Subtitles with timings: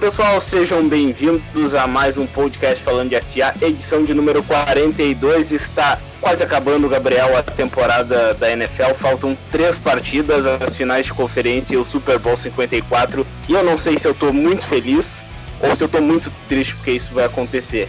[0.00, 5.52] pessoal, sejam bem-vindos a mais um podcast falando de FA, edição de número 42.
[5.52, 8.94] Está quase acabando, Gabriel, a temporada da NFL.
[8.94, 13.26] Faltam três partidas, as finais de conferência e o Super Bowl 54.
[13.46, 15.22] E eu não sei se eu estou muito feliz
[15.60, 17.86] ou se eu estou muito triste porque isso vai acontecer.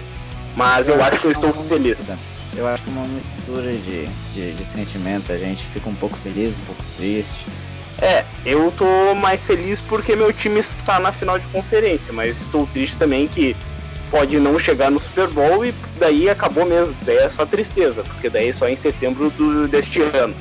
[0.54, 1.98] Mas eu, eu acho que eu estou feliz.
[2.58, 5.32] Eu acho que é uma mistura de, de, de sentimentos.
[5.32, 7.46] A gente fica um pouco feliz, um pouco triste
[8.02, 12.66] é, eu tô mais feliz porque meu time está na final de conferência, mas estou
[12.66, 13.56] triste também que
[14.10, 16.96] pode não chegar no Super Bowl e daí acabou mesmo.
[17.06, 20.36] Daí é só tristeza, porque daí é só em setembro do, deste ano.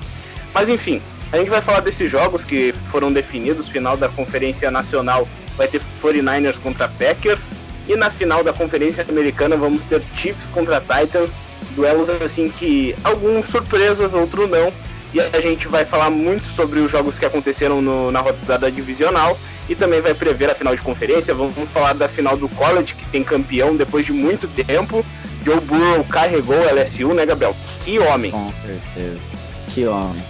[0.54, 3.68] Mas enfim, a gente vai falar desses jogos que foram definidos.
[3.68, 7.46] Final da Conferência Nacional vai ter 49ers contra Packers.
[7.86, 11.38] E na final da Conferência Americana vamos ter Chiefs contra Titans.
[11.76, 14.72] Duelos assim que alguns surpresas, outros não
[15.12, 19.38] e a gente vai falar muito sobre os jogos que aconteceram no, na rodada divisional
[19.68, 21.34] e também vai prever a final de conferência.
[21.34, 25.04] Vamos, vamos falar da final do college, que tem campeão depois de muito tempo.
[25.44, 27.56] Joe Burrow carregou o LSU, né, Gabriel?
[27.84, 28.30] Que homem!
[28.30, 29.48] Com certeza.
[29.68, 30.22] Que homem.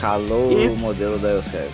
[0.00, 0.68] Calou e...
[0.68, 1.70] o modelo da Yosef.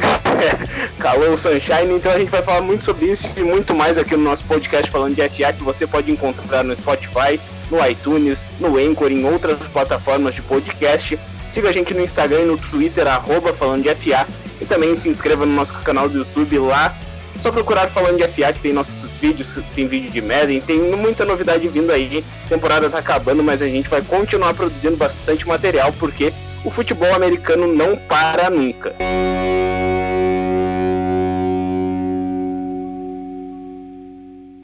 [0.98, 4.16] Calou o Sunshine, então a gente vai falar muito sobre isso e muito mais aqui
[4.16, 7.38] no nosso podcast falando de FA que você pode encontrar no Spotify,
[7.70, 11.18] no iTunes, no Anchor, em outras plataformas de podcast.
[11.50, 14.26] Siga a gente no Instagram e no Twitter, arroba falando de FA.
[14.60, 16.94] E também se inscreva no nosso canal do YouTube lá.
[17.40, 21.24] Só procurar falando de FA, que tem nossos vídeos, tem vídeo de Madden, tem muita
[21.24, 22.22] novidade vindo aí.
[22.44, 26.32] A temporada tá acabando, mas a gente vai continuar produzindo bastante material, porque
[26.64, 28.94] o futebol americano não para nunca.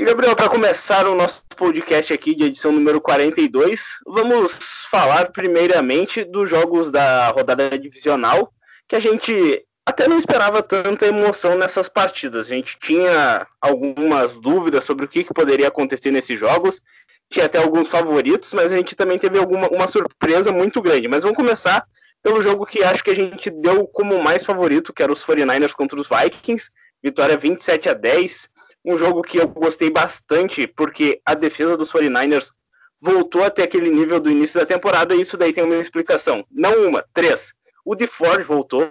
[0.07, 6.49] Gabriel, para começar o nosso podcast aqui de edição número 42, vamos falar primeiramente dos
[6.49, 8.53] jogos da rodada divisional,
[8.87, 12.47] que a gente até não esperava tanta emoção nessas partidas.
[12.47, 16.81] A gente tinha algumas dúvidas sobre o que, que poderia acontecer nesses jogos,
[17.29, 21.09] tinha até alguns favoritos, mas a gente também teve alguma uma surpresa muito grande.
[21.09, 21.85] Mas vamos começar
[22.23, 25.73] pelo jogo que acho que a gente deu como mais favorito, que era os 49ers
[25.73, 26.71] contra os Vikings,
[27.03, 28.55] vitória 27 a 10
[28.87, 32.53] um jogo que eu gostei bastante, porque a defesa dos 49ers
[33.01, 36.47] voltou até aquele nível do início da temporada, e isso daí tem uma explicação.
[36.51, 37.53] Não uma, três.
[37.85, 38.89] O DeFord voltou,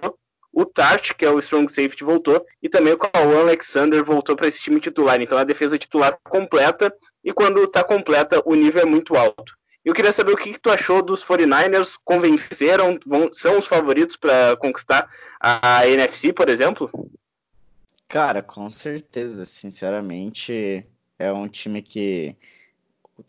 [0.52, 4.48] o Tart, que é o strong safety, voltou, e também o Kawan Alexander voltou para
[4.48, 5.20] esse time titular.
[5.20, 9.56] Então a defesa titular completa, e quando está completa, o nível é muito alto.
[9.82, 14.16] Eu queria saber o que, que tu achou dos 49ers, convenceram, vão, são os favoritos
[14.16, 15.08] para conquistar
[15.40, 16.90] a, a NFC, por exemplo?
[18.08, 20.86] Cara, com certeza, sinceramente,
[21.18, 22.36] é um time que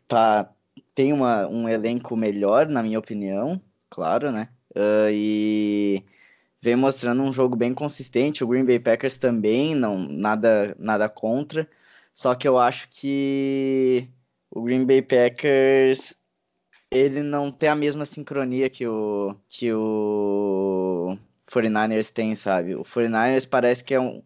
[0.07, 0.51] tá,
[0.95, 4.49] tem uma, um elenco melhor, na minha opinião, claro, né?
[4.75, 6.05] Uh, e
[6.61, 8.43] vem mostrando um jogo bem consistente.
[8.43, 11.69] O Green Bay Packers também, não nada, nada contra.
[12.15, 14.09] Só que eu acho que
[14.51, 16.15] o Green Bay Packers
[16.91, 21.17] ele não tem a mesma sincronia que o que o
[21.47, 22.75] 49ers tem, sabe?
[22.75, 24.23] O 49ers parece que é um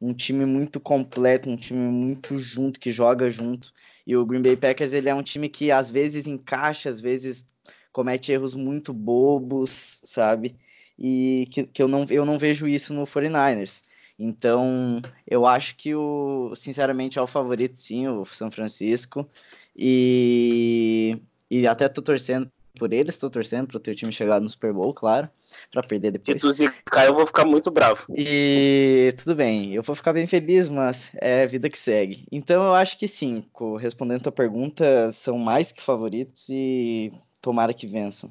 [0.00, 3.72] um time muito completo, um time muito junto, que joga junto.
[4.06, 7.46] E o Green Bay Packers ele é um time que às vezes encaixa, às vezes
[7.92, 10.56] comete erros muito bobos, sabe?
[10.98, 13.82] E que, que eu, não, eu não vejo isso no 49ers.
[14.18, 19.28] Então, eu acho que o, sinceramente, é o favorito, sim, o São Francisco.
[19.74, 21.18] E,
[21.50, 24.72] e até tô torcendo por eles, estou torcendo para o teu time chegar no Super
[24.72, 25.28] Bowl, claro,
[25.70, 26.40] para perder depois.
[26.40, 28.06] Se tu zicar, eu vou ficar muito bravo.
[28.16, 32.26] E tudo bem, eu vou ficar bem feliz, mas é vida que segue.
[32.30, 33.44] Então eu acho que sim,
[33.78, 38.30] respondendo a tua pergunta, são mais que favoritos e tomara que vençam.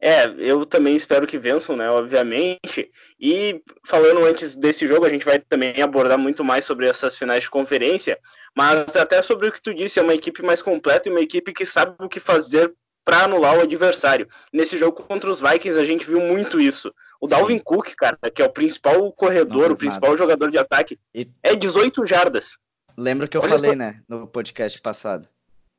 [0.00, 2.90] É, eu também espero que vençam, né, obviamente.
[3.18, 7.42] E falando antes desse jogo, a gente vai também abordar muito mais sobre essas finais
[7.42, 8.18] de conferência,
[8.56, 11.52] mas até sobre o que tu disse, é uma equipe mais completa e uma equipe
[11.52, 12.72] que sabe o que fazer
[13.04, 14.28] para anular o adversário.
[14.52, 16.94] Nesse jogo contra os Vikings, a gente viu muito isso.
[17.20, 20.18] O Dalvin Cook, cara, que é o principal corredor, o principal nada.
[20.18, 21.28] jogador de ataque, e...
[21.42, 22.58] é 18 jardas.
[22.96, 23.76] Lembra que eu Olha falei, só...
[23.76, 25.26] né, no podcast passado?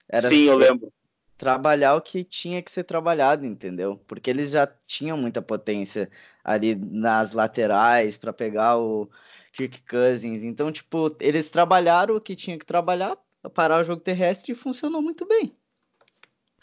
[0.10, 0.92] Era Sim, eu lembro
[1.40, 3.98] trabalhar o que tinha que ser trabalhado, entendeu?
[4.06, 6.12] Porque eles já tinham muita potência
[6.44, 9.10] ali nas laterais para pegar o
[9.54, 10.44] Kirk Cousins.
[10.44, 13.18] Então, tipo, eles trabalharam o que tinha que trabalhar,
[13.54, 15.56] parar o jogo terrestre e funcionou muito bem.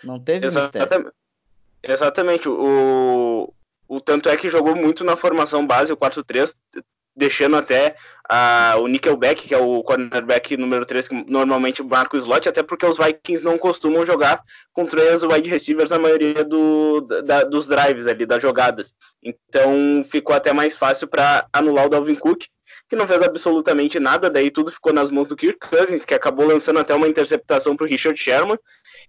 [0.04, 0.90] Não teve Exatamente.
[0.90, 1.12] mistério.
[1.82, 2.46] Exatamente.
[2.46, 3.50] O,
[3.88, 6.54] o tanto é que jogou muito na formação base, o 4-3,
[7.16, 7.96] deixando até
[8.30, 12.62] uh, o Nickelback, que é o cornerback número 3, que normalmente marca o slot, até
[12.62, 14.42] porque os Vikings não costumam jogar
[14.72, 18.92] com três wide receivers na maioria do, da, dos drives ali, das jogadas.
[19.22, 22.44] Então ficou até mais fácil para anular o Dalvin Cook.
[22.88, 26.46] Que não fez absolutamente nada, daí tudo ficou nas mãos do Kirk Cousins, que acabou
[26.46, 28.58] lançando até uma interceptação pro Richard Sherman.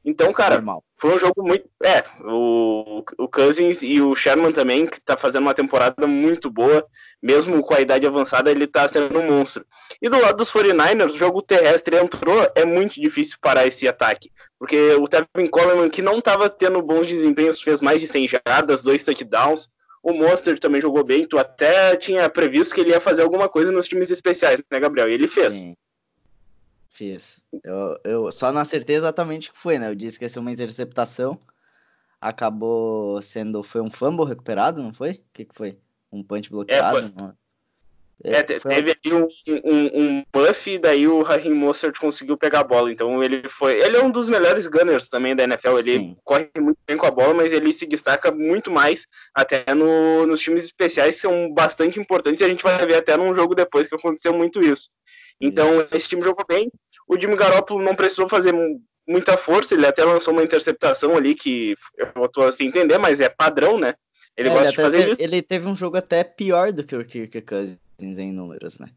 [0.04, 0.84] Então, cara, Normal.
[0.98, 1.70] foi um jogo muito.
[1.84, 6.86] É, o, o Cousins e o Sherman também, que tá fazendo uma temporada muito boa,
[7.22, 9.66] mesmo com a idade avançada, ele tá sendo um monstro.
[10.02, 14.32] E do lado dos 49ers, o jogo terrestre entrou, é muito difícil parar esse ataque,
[14.58, 18.82] porque o Tevin Coleman, que não tava tendo bons desempenhos, fez mais de 100 jardas,
[18.82, 19.70] dois touchdowns.
[20.08, 21.28] O Monster também jogou bem.
[21.28, 25.10] Tu até tinha previsto que ele ia fazer alguma coisa nos times especiais, né, Gabriel?
[25.10, 25.54] E ele fez.
[25.54, 25.76] Sim.
[26.88, 27.44] Fiz.
[27.62, 29.90] Eu, eu só não acertei exatamente o que foi, né?
[29.90, 31.38] Eu disse que ia ser uma interceptação.
[32.22, 33.62] Acabou sendo.
[33.62, 35.12] Foi um fumble recuperado, não foi?
[35.12, 35.78] O que, que foi?
[36.10, 37.00] Um punch bloqueado?
[37.00, 37.34] É, foi...
[38.24, 39.28] É, teve ali um,
[39.64, 42.92] um, um buff e daí o Raheem Mostert conseguiu pegar a bola.
[42.92, 43.80] Então ele foi.
[43.80, 45.78] Ele é um dos melhores gunners também da NFL.
[45.78, 46.16] Ele Sim.
[46.24, 50.42] corre muito bem com a bola, mas ele se destaca muito mais até no, nos
[50.42, 52.42] times especiais que são bastante importantes.
[52.42, 54.90] E a gente vai ver até num jogo depois que aconteceu muito isso.
[55.40, 55.96] Então isso.
[55.96, 56.72] esse time jogou bem.
[57.08, 58.54] O Jimmy Garoppolo não precisou fazer
[59.08, 61.74] muita força, ele até lançou uma interceptação ali que
[62.16, 63.94] eu tô assim entender, mas é padrão, né?
[64.36, 65.22] Ele é, gosta ele de fazer teve, isso.
[65.22, 68.90] Ele teve um jogo até pior do que o Kirk Cousins em números, né?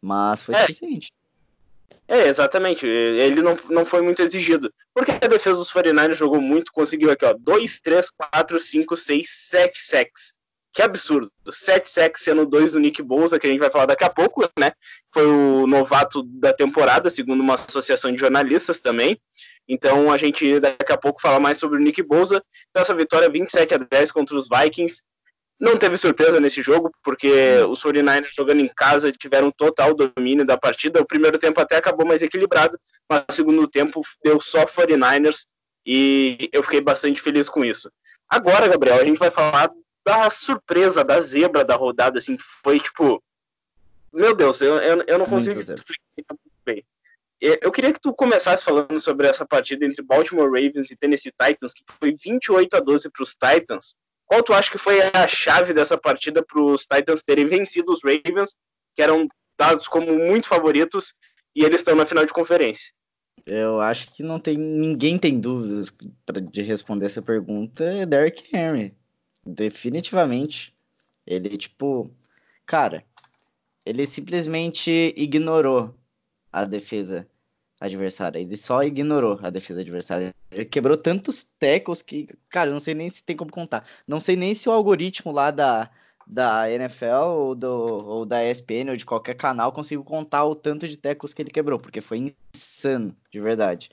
[0.00, 0.60] Mas foi é.
[0.60, 1.12] suficiente.
[2.08, 2.86] É, exatamente.
[2.86, 4.72] Ele não, não foi muito exigido.
[4.94, 9.28] Porque a defesa dos 49ers jogou muito, conseguiu aqui, ó, 2, 3, 4, 5, 6,
[9.28, 10.32] 7 sacks.
[10.72, 11.32] Que absurdo.
[11.50, 14.48] 7 sacks sendo dois do Nick Bolsa, que a gente vai falar daqui a pouco,
[14.58, 14.72] né?
[15.12, 19.18] Foi o novato da temporada, segundo uma associação de jornalistas também.
[19.66, 22.42] Então a gente daqui a pouco fala mais sobre o Nick Bolsa.
[22.70, 25.02] Então, essa vitória 27 a 10 contra os Vikings.
[25.58, 27.30] Não teve surpresa nesse jogo, porque
[27.68, 31.00] os 49ers jogando em casa tiveram total domínio da partida.
[31.00, 35.46] O primeiro tempo até acabou mais equilibrado, mas o segundo tempo deu só 49ers
[35.86, 37.90] e eu fiquei bastante feliz com isso.
[38.28, 39.70] Agora, Gabriel, a gente vai falar
[40.04, 43.22] da surpresa, da zebra da rodada, assim, que foi tipo.
[44.12, 46.84] Meu Deus, eu, eu, eu não consigo explicar muito bem.
[47.40, 51.74] Eu queria que tu começasse falando sobre essa partida entre Baltimore Ravens e Tennessee Titans,
[51.74, 53.94] que foi 28 a 12 para os Titans.
[54.26, 58.02] Qual tu acha que foi a chave dessa partida para os Titans terem vencido os
[58.02, 58.56] Ravens,
[58.94, 61.14] que eram dados como muito favoritos,
[61.54, 62.92] e eles estão na final de conferência?
[63.46, 65.96] Eu acho que não tem ninguém tem dúvidas
[66.26, 67.84] pra, de responder essa pergunta.
[67.84, 68.94] É Derrick Henry,
[69.44, 70.74] definitivamente.
[71.24, 72.10] Ele tipo,
[72.66, 73.04] cara,
[73.84, 75.94] ele simplesmente ignorou
[76.52, 77.28] a defesa
[77.80, 78.38] adversária.
[78.38, 80.34] Ele só ignorou a defesa adversária.
[80.50, 83.84] Ele quebrou tantos tecos que, cara, eu não sei nem se tem como contar.
[84.06, 85.90] Não sei nem se o algoritmo lá da,
[86.26, 90.88] da NFL ou, do, ou da ESPN ou de qualquer canal conseguiu contar o tanto
[90.88, 93.90] de tecos que ele quebrou, porque foi insano, de verdade.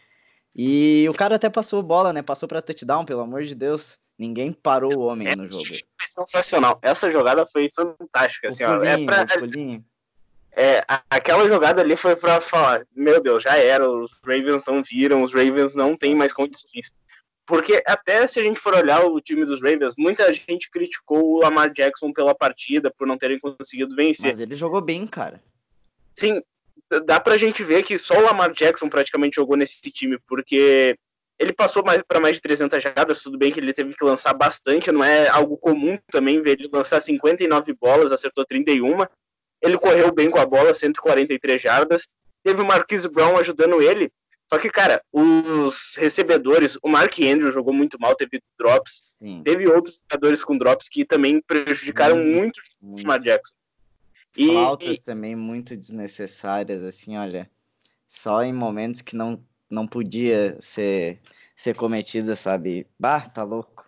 [0.56, 2.22] E o cara até passou bola, né?
[2.22, 4.00] Passou para touchdown, pelo amor de Deus.
[4.18, 5.66] Ninguém parou o homem no jogo.
[6.08, 6.78] Sensacional.
[6.82, 8.84] Essa jogada foi fantástica, assim, ó.
[8.84, 9.26] É pra...
[10.56, 15.24] É, aquela jogada ali foi para falar, meu Deus, já era, os Ravens não viram,
[15.24, 16.94] os Ravens não têm mais condições.
[17.46, 21.40] Porque até se a gente for olhar o time dos Ravens, muita gente criticou o
[21.40, 24.30] Lamar Jackson pela partida, por não terem conseguido vencer.
[24.30, 25.42] Mas ele jogou bem, cara.
[26.16, 26.42] Sim,
[27.06, 30.96] dá pra gente ver que só o Lamar Jackson praticamente jogou nesse time, porque
[31.40, 34.34] ele passou mais para mais de 300 jardas, tudo bem que ele teve que lançar
[34.34, 39.06] bastante, não é algo comum também ver ele lançar 59 bolas, acertou 31,
[39.64, 42.08] ele correu bem com a bola, 143 jardas.
[42.44, 44.12] Teve o Marquise Brown ajudando ele.
[44.52, 49.16] Só que, cara, os recebedores, o Mark Andrew jogou muito mal, teve drops.
[49.18, 49.42] Sim.
[49.44, 53.56] Teve outros jogadores com drops que também prejudicaram muito, muito o Lamar Jackson.
[54.36, 57.50] E, Faltas também muito desnecessárias, assim, olha.
[58.06, 61.20] Só em momentos que não, não podia ser,
[61.56, 62.86] ser cometida, sabe?
[63.00, 63.83] Bah, tá louco.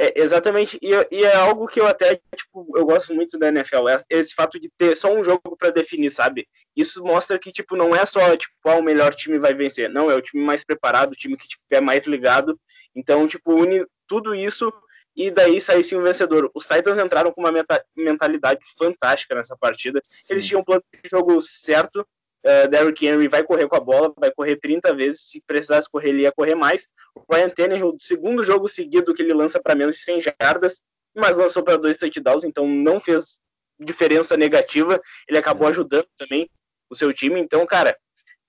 [0.00, 3.88] É, exatamente, e, e, é algo que eu até, tipo, eu gosto muito da NFL,
[3.88, 6.46] é esse fato de ter só um jogo para definir, sabe?
[6.76, 10.08] Isso mostra que, tipo, não é só, tipo, qual o melhor time vai vencer, não,
[10.08, 12.56] é o time mais preparado, o time que tiver mais ligado,
[12.94, 14.72] então, tipo, une tudo isso
[15.16, 16.48] e daí sair sim um vencedor.
[16.54, 17.52] Os Titans entraram com uma
[17.96, 20.34] mentalidade fantástica nessa partida, Sim.
[20.34, 22.06] eles tinham um plano de jogo certo,
[22.44, 25.22] Uh, Derrick Henry vai correr com a bola, vai correr 30 vezes.
[25.22, 26.86] Se precisasse correr, ele ia correr mais.
[27.14, 30.82] O Ryan Tannehill, segundo jogo seguido que ele lança para menos de 100 jardas,
[31.14, 33.40] mas lançou para dois touchdowns, então não fez
[33.78, 35.00] diferença negativa.
[35.28, 36.48] Ele acabou ajudando também
[36.90, 37.40] o seu time.
[37.40, 37.96] Então, cara,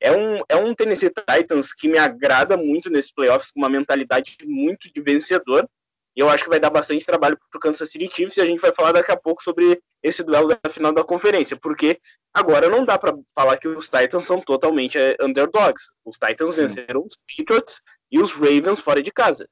[0.01, 4.38] é um, é um Tennessee Titans que me agrada muito nesses playoffs, com uma mentalidade
[4.46, 5.67] muito de vencedor.
[6.19, 8.45] E eu acho que vai dar bastante trabalho para o Kansas City Chiefs e a
[8.45, 11.97] gente vai falar daqui a pouco sobre esse duelo da final da conferência, porque
[12.33, 15.93] agora não dá para falar que os Titans são totalmente é, underdogs.
[16.03, 16.63] Os Titans Sim.
[16.63, 19.47] venceram os Patriots e os Ravens fora de casa.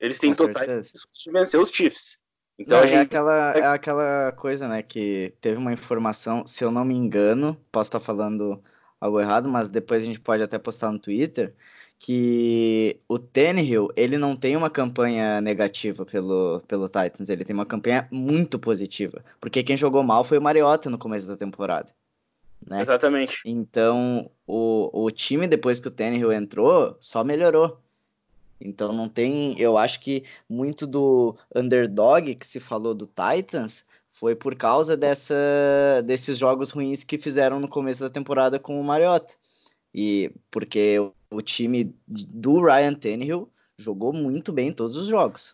[0.00, 2.18] Eles têm totais de vencer os Chiefs.
[2.58, 2.98] Então, não, é gente...
[2.98, 7.56] é, aquela, é aquela coisa, né, que teve uma informação, se eu não me engano,
[7.70, 8.60] posso estar falando
[9.00, 11.54] algo errado, mas depois a gente pode até postar no Twitter,
[11.98, 17.66] que o Tannehill, ele não tem uma campanha negativa pelo, pelo Titans, ele tem uma
[17.66, 21.92] campanha muito positiva, porque quem jogou mal foi o Mariota no começo da temporada.
[22.66, 22.80] Né?
[22.80, 23.40] Exatamente.
[23.44, 27.80] Então, o, o time, depois que o Tannehill entrou, só melhorou.
[28.60, 34.34] Então não tem, eu acho que muito do underdog que se falou do Titans foi
[34.34, 35.34] por causa dessa,
[36.04, 39.34] desses jogos ruins que fizeram no começo da temporada com o Mariota.
[40.00, 40.96] E porque
[41.28, 45.52] o time do Ryan Tannehill jogou muito bem em todos os jogos.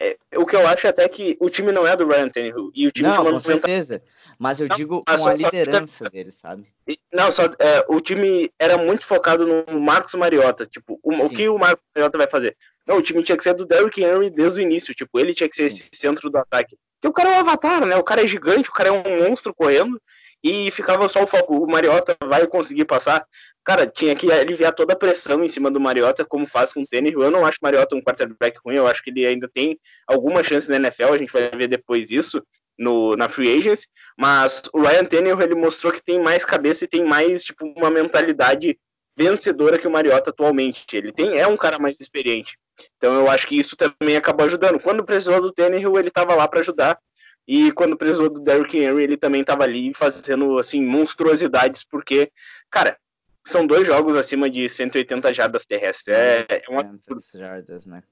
[0.00, 2.72] É, o que eu acho até que o time não é do Ryan Tannehill.
[2.74, 4.02] E o time não, com certeza.
[4.38, 6.66] Mas eu não, digo com a liderança dele, sabe?
[7.12, 10.64] Não, só é, o time era muito focado no Marcos Mariota.
[10.64, 12.56] Tipo, o, o, que o Marcos Mariota vai fazer?
[12.86, 14.94] Não, o time tinha que ser do Derrick Henry desde o início.
[14.94, 15.76] Tipo, ele tinha que ser Sim.
[15.76, 16.74] esse centro do ataque.
[16.98, 17.96] Porque o cara é um avatar, né?
[17.96, 20.00] O cara é gigante, o cara é um monstro correndo.
[20.42, 21.64] E ficava só o foco.
[21.64, 23.24] O Mariota vai conseguir passar.
[23.64, 26.86] Cara, tinha que aliviar toda a pressão em cima do Mariota, como faz com o
[26.86, 27.12] Tênis.
[27.12, 30.42] Eu não acho o Mariota um quarterback ruim, eu acho que ele ainda tem alguma
[30.42, 32.42] chance na NFL, a gente vai ver depois isso
[32.78, 33.86] no, na Free Agents,
[34.18, 37.90] mas o Ryan Tannehill, ele mostrou que tem mais cabeça e tem mais, tipo, uma
[37.90, 38.76] mentalidade
[39.16, 40.84] vencedora que o Mariota atualmente.
[40.92, 42.58] Ele tem, é um cara mais experiente.
[42.96, 44.80] Então eu acho que isso também acabou ajudando.
[44.80, 46.98] Quando precisou do Tannehill, ele estava lá para ajudar.
[47.46, 52.30] E quando precisou do Derrick Henry, ele também estava ali fazendo assim monstruosidades, porque,
[52.70, 52.96] cara,
[53.44, 56.16] são dois jogos acima de 180 jardas terrestres.
[56.16, 56.90] É, é uma...
[57.34, 58.02] jardas, né?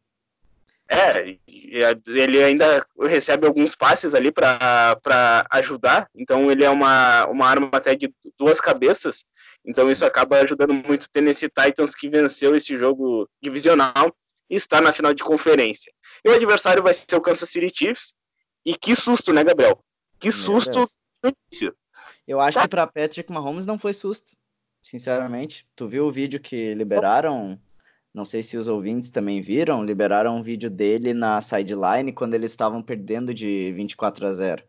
[0.93, 7.71] É, ele ainda recebe alguns passes ali para ajudar, então ele é uma, uma arma
[7.73, 9.25] até de duas cabeças,
[9.65, 14.13] então isso acaba ajudando muito o Tennessee Titans que venceu esse jogo divisional
[14.51, 15.93] e está na final de conferência.
[16.25, 18.13] E o adversário vai ser o Kansas City Chiefs,
[18.65, 19.83] e que susto, né, Gabriel?
[20.19, 20.87] Que susto
[22.27, 22.63] Eu acho tá.
[22.63, 24.37] que para Patrick Mahomes não foi susto,
[24.83, 25.67] sinceramente.
[25.75, 27.61] Tu viu o vídeo que liberaram
[28.13, 32.51] não sei se os ouvintes também viram, liberaram um vídeo dele na sideline quando eles
[32.51, 34.65] estavam perdendo de 24 a 0.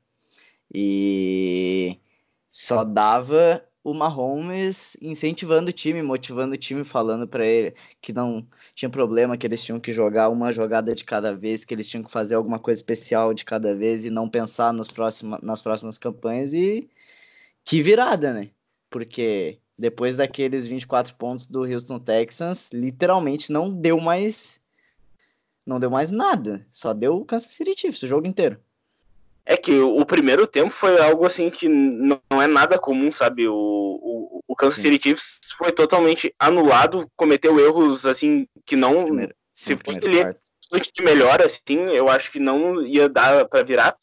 [0.74, 1.98] E
[2.50, 8.46] só dava o Mahomes incentivando o time, motivando o time, falando para ele que não
[8.76, 12.04] tinha problema, que eles tinham que jogar uma jogada de cada vez, que eles tinham
[12.04, 15.98] que fazer alguma coisa especial de cada vez e não pensar nos próxima, nas próximas
[15.98, 16.54] campanhas.
[16.54, 16.90] E
[17.66, 18.50] que virada, né?
[18.90, 24.62] Porque depois daqueles 24 pontos do Houston Texans, literalmente não deu mais
[25.66, 28.60] não deu mais nada, só deu o Kansas City Chiefs o jogo inteiro.
[29.46, 33.48] É que o primeiro tempo foi algo assim que não é nada comum, sabe?
[33.48, 34.82] O, o, o Kansas.
[34.82, 39.06] City Chiefs foi totalmente anulado, cometeu erros assim que não.
[39.06, 40.26] Primeiro, se fosse ele
[40.94, 43.96] de melhor, assim, eu acho que não ia dar para virar.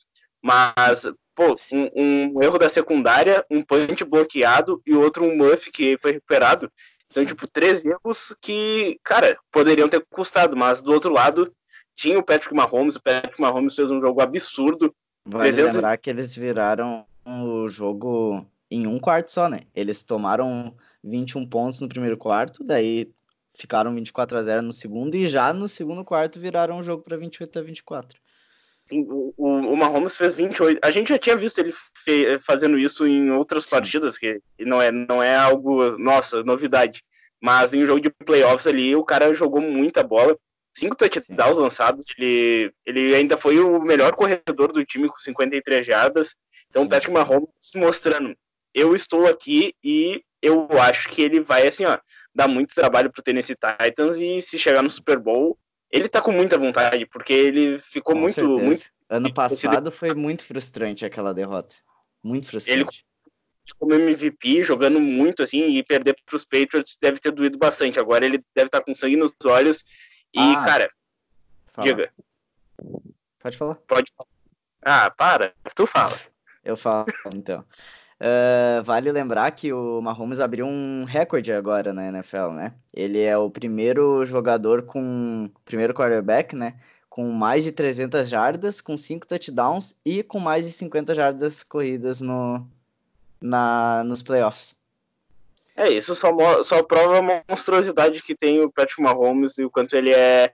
[0.42, 5.96] Mas pô, um, um, erro da secundária, um punch bloqueado e outro um muff que
[5.98, 6.70] foi recuperado.
[7.10, 11.54] Então, tipo, três erros que, cara, poderiam ter custado, mas do outro lado
[11.94, 14.94] tinha o Patrick Mahomes, o Patrick Mahomes fez um jogo absurdo.
[15.28, 15.74] Vale 300...
[15.74, 19.60] lembrar que eles viraram o jogo em um quarto só, né?
[19.74, 23.10] Eles tomaram 21 pontos no primeiro quarto, daí
[23.54, 27.16] ficaram 24 a 0 no segundo e já no segundo quarto viraram o jogo para
[27.16, 28.18] 28 a 24
[28.92, 30.80] o, o Mahomes fez 28.
[30.82, 33.70] A gente já tinha visto ele fe, fazendo isso em outras Sim.
[33.70, 37.02] partidas, que não é, não é algo, nossa, novidade.
[37.40, 40.36] Mas em um jogo de playoffs ali, o cara jogou muita bola.
[40.78, 41.62] Cinco touchdowns Sim.
[41.62, 42.06] lançados.
[42.16, 46.36] Ele, ele ainda foi o melhor corredor do time com 53 jardas.
[46.68, 48.36] Então, o Patrick Mahomes mostrando:
[48.74, 51.98] eu estou aqui e eu acho que ele vai, assim, ó,
[52.34, 54.18] dar muito trabalho pro Tennessee Titans.
[54.18, 55.58] E se chegar no Super Bowl,
[55.90, 58.88] ele tá com muita vontade, porque ele ficou com muito, muito.
[59.08, 61.74] Ano passado foi muito frustrante aquela derrota.
[62.22, 62.80] Muito frustrante.
[62.80, 63.08] Ele
[63.78, 67.98] como MVP, jogando muito assim, e perder para os Patriots deve ter doído bastante.
[67.98, 69.84] Agora ele deve estar tá com sangue nos olhos.
[70.34, 70.90] E, ah, cara,
[71.66, 71.88] fala.
[71.88, 72.12] diga.
[73.40, 73.74] Pode falar?
[73.86, 74.28] Pode falar.
[74.82, 76.14] Ah, para, tu fala.
[76.64, 77.64] Eu falo, então.
[78.20, 82.74] Uh, vale lembrar que o Mahomes abriu um recorde agora na NFL, né?
[82.92, 85.48] Ele é o primeiro jogador com.
[85.64, 86.74] Primeiro quarterback, né?
[87.08, 92.20] Com mais de 300 jardas, com 5 touchdowns e com mais de 50 jardas corridas
[92.20, 92.66] no,
[93.40, 94.77] na, nos playoffs.
[95.78, 99.94] É, isso só, só prova a monstruosidade que tem o Patrick Mahomes e o quanto
[99.94, 100.52] ele é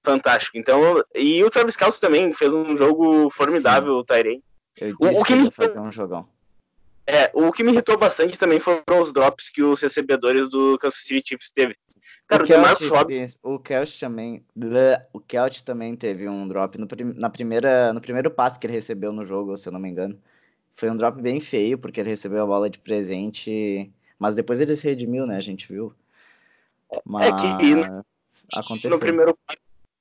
[0.00, 0.56] fantástico.
[0.56, 4.44] Então, e o Travis Kelce também fez um jogo formidável, o Tyrene.
[4.76, 5.50] Disse o, o que, que me...
[5.50, 6.28] fazer um jogão
[7.04, 11.00] É, o que me irritou bastante também foram os drops que os recebedores do Kansas
[11.00, 11.76] City Chiefs teve.
[12.28, 13.38] Cara, o, Kelt, Robbins...
[13.42, 14.44] o Kelt também,
[15.12, 16.86] o Kelt também teve um drop no,
[17.16, 20.16] na primeira, no primeiro passe que ele recebeu no jogo, se eu não me engano.
[20.72, 24.76] Foi um drop bem feio, porque ele recebeu a bola de presente, mas depois ele
[24.76, 25.36] se redimiu, né?
[25.36, 25.94] A gente viu.
[27.04, 28.04] Mas é que no,
[28.54, 28.90] aconteceu.
[28.90, 29.38] no primeiro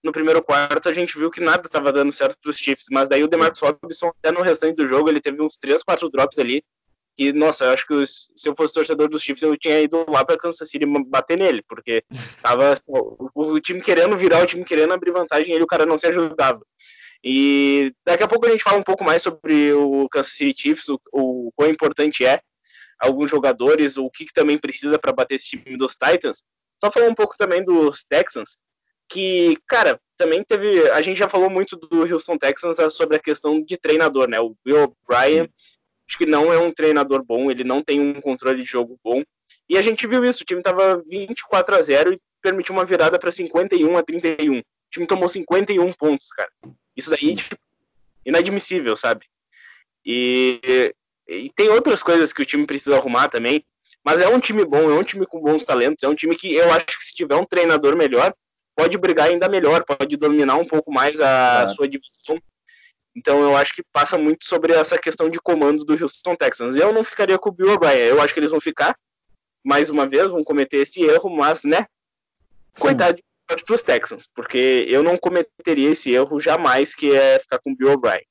[0.02, 3.10] no primeiro quarto a gente viu que nada estava dando certo para os Chiefs, mas
[3.10, 6.40] daí o DeMarcus Robinson até no restante do jogo ele teve uns 3, 4 drops
[6.40, 6.64] ali
[7.18, 10.24] que, nossa, eu acho que se eu fosse torcedor dos Chiefs, eu tinha ido lá
[10.24, 12.02] para Kansas City bater nele, porque
[12.42, 15.86] tava assim, o, o, time querendo virar, o time querendo abrir vantagem, ele o cara
[15.86, 16.62] não se ajudava.
[17.22, 20.88] E daqui a pouco a gente fala um pouco mais sobre o Kansas City Chiefs,
[20.88, 22.40] o, o quão importante é
[23.00, 26.44] alguns jogadores, o que, que também precisa para bater esse time dos Titans.
[26.84, 28.58] Só falar um pouco também dos Texans,
[29.10, 30.90] que, cara, também teve.
[30.92, 34.40] A gente já falou muito do Houston Texans sobre a questão de treinador, né?
[34.40, 35.50] O Bill O'Brien
[36.10, 39.24] acho que não é um treinador bom, ele não tem um controle de jogo bom.
[39.70, 43.20] E a gente viu isso, o time estava 24 a 0 e permitiu uma virada
[43.20, 44.60] para 51 a 31.
[44.60, 46.50] O time tomou 51 pontos, cara.
[46.96, 47.56] Isso daí, tipo,
[48.26, 49.28] inadmissível, sabe?
[50.04, 50.94] E,
[51.30, 53.64] e tem outras coisas que o time precisa arrumar também,
[54.04, 56.54] mas é um time bom, é um time com bons talentos, é um time que
[56.54, 58.34] eu acho que se tiver um treinador melhor,
[58.76, 62.40] pode brigar ainda melhor, pode dominar um pouco mais a sua divisão
[63.16, 66.76] então eu acho que passa muito sobre essa questão de comando do Houston Texans.
[66.76, 67.98] Eu não ficaria com o Bill O'Brien.
[67.98, 68.96] Eu acho que eles vão ficar,
[69.64, 71.86] mais uma vez, vão cometer esse erro, mas, né?
[72.80, 77.72] Coitado para os Texans, porque eu não cometeria esse erro jamais, que é ficar com
[77.72, 78.24] o Bill O'Brien.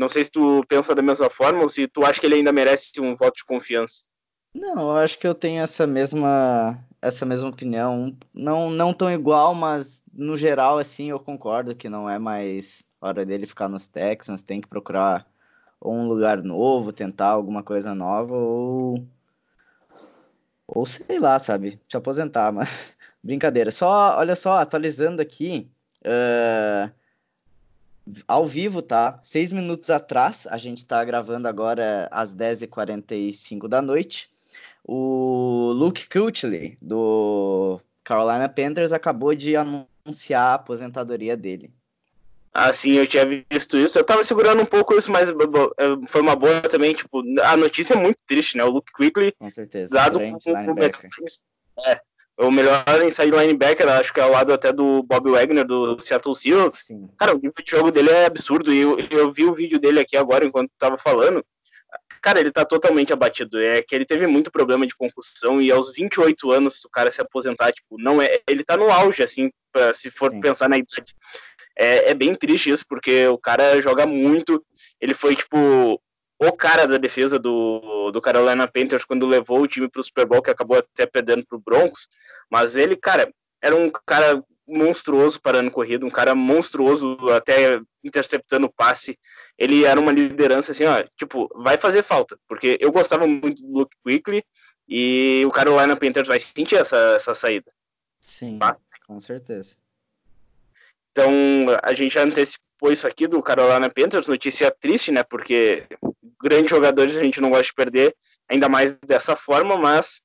[0.00, 2.50] Não sei se tu pensa da mesma forma ou se tu acha que ele ainda
[2.50, 4.06] merece um voto de confiança.
[4.54, 9.54] Não, eu acho que eu tenho essa mesma essa mesma opinião, não não tão igual,
[9.54, 14.42] mas no geral assim eu concordo que não é mais hora dele ficar nos Texans,
[14.42, 15.26] tem que procurar
[15.84, 19.06] um lugar novo, tentar alguma coisa nova ou
[20.66, 23.70] ou sei lá, sabe, se aposentar, mas brincadeira.
[23.70, 25.70] Só, olha só, atualizando aqui,
[26.06, 26.90] uh,
[28.26, 29.18] ao vivo, tá?
[29.22, 34.30] Seis minutos atrás, a gente tá gravando agora às 10h45 da noite.
[34.84, 41.70] O Luke Kuechly, do Carolina Panthers, acabou de anunciar a aposentadoria dele.
[42.52, 43.96] Assim, eu tinha visto isso.
[43.96, 45.30] Eu tava segurando um pouco isso, mas
[46.08, 46.92] foi uma boa também.
[46.94, 48.64] Tipo, a notícia é muito triste, né?
[48.64, 52.00] O Luke Quickly, com certeza, dado como o é,
[52.40, 56.34] o melhor inside linebacker, acho que é ao lado até do Bob Wagner do Seattle
[56.34, 56.86] Seahawks.
[56.86, 57.08] Sim.
[57.18, 58.72] Cara, o nível de jogo dele é absurdo.
[58.72, 61.44] E eu, eu vi o vídeo dele aqui agora enquanto tava falando.
[62.22, 63.60] Cara, ele tá totalmente abatido.
[63.60, 67.20] É que ele teve muito problema de concussão e aos 28 anos o cara se
[67.20, 68.40] aposentar, tipo, não é.
[68.48, 70.40] Ele tá no auge, assim, pra, se for Sim.
[70.40, 71.14] pensar na idade
[71.80, 74.62] é, é bem triste isso, porque o cara joga muito.
[75.00, 76.00] Ele foi, tipo,
[76.40, 80.26] o cara da defesa do, do Carolina Panthers quando levou o time para o Super
[80.26, 82.08] Bowl, que acabou até perdendo para o Broncos.
[82.50, 83.30] Mas ele, cara,
[83.62, 89.18] era um cara monstruoso parando corrida, um cara monstruoso até interceptando o passe.
[89.58, 93.80] Ele era uma liderança assim, ó, tipo, vai fazer falta, porque eu gostava muito do
[93.80, 94.42] Luke Quickly
[94.88, 97.70] e o Carolina Panthers vai sentir essa, essa saída.
[98.20, 98.76] Sim, tá?
[99.06, 99.76] com certeza.
[101.12, 101.32] Então,
[101.82, 105.22] a gente já antecipou isso aqui do Carolina Panthers, notícia triste, né?
[105.22, 105.86] Porque
[106.42, 108.14] grandes jogadores a gente não gosta de perder,
[108.48, 110.20] ainda mais dessa forma, mas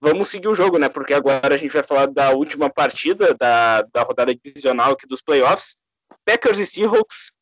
[0.00, 0.88] vamos seguir o jogo, né?
[0.88, 5.20] Porque agora a gente vai falar da última partida da, da rodada divisional aqui dos
[5.20, 5.76] playoffs.
[6.24, 7.32] Packers e Seahawks.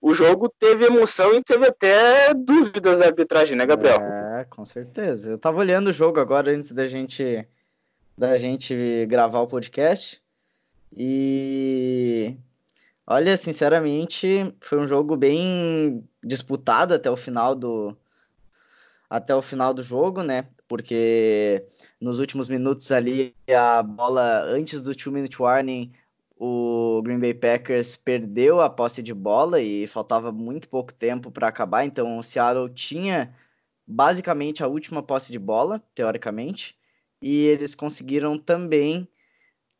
[0.00, 4.00] O jogo teve emoção e teve até dúvidas da arbitragem, né, Gabriel?
[4.00, 5.30] É, com certeza.
[5.30, 7.46] Eu tava olhando o jogo agora antes da gente
[8.18, 10.20] da gente gravar o podcast.
[10.94, 12.36] E
[13.06, 17.96] olha, sinceramente, foi um jogo bem disputado até o final do
[19.10, 20.48] até o final do jogo, né?
[20.66, 21.66] Porque
[22.00, 25.92] nos últimos minutos ali a bola antes do two minute warning,
[26.38, 31.48] o Green Bay Packers perdeu a posse de bola e faltava muito pouco tempo para
[31.48, 33.34] acabar, então o Seattle tinha
[33.86, 36.76] basicamente a última posse de bola, teoricamente,
[37.20, 39.06] e eles conseguiram também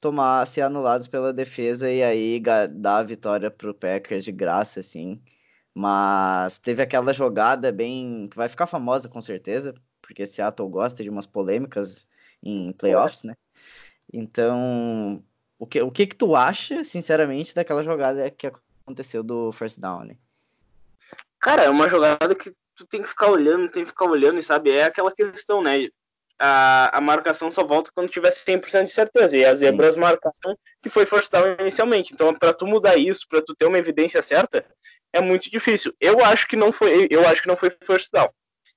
[0.02, 5.22] tomar, ser anulados pela defesa e aí dar a vitória pro Packers de graça, assim.
[5.72, 8.28] Mas teve aquela jogada bem.
[8.28, 12.08] que vai ficar famosa com certeza, porque Seattle gosta de umas polêmicas
[12.42, 13.36] em playoffs, né?
[14.12, 15.22] Então,
[15.56, 18.48] o que, o que que tu acha, sinceramente, daquela jogada que
[18.84, 20.04] aconteceu do first down?
[20.04, 20.16] Né?
[21.38, 24.42] Cara, é uma jogada que tu tem que ficar olhando, tem que ficar olhando, e
[24.42, 24.72] sabe?
[24.72, 25.88] É aquela questão, né?
[26.44, 29.36] A, a marcação só volta quando tiver 100% de certeza.
[29.36, 32.12] E as zebras marcaram que foi first down inicialmente.
[32.12, 34.64] Então, para tu mudar isso, para tu ter uma evidência certa,
[35.12, 35.94] é muito difícil.
[36.00, 38.28] Eu acho que não foi, eu acho que não foi first down.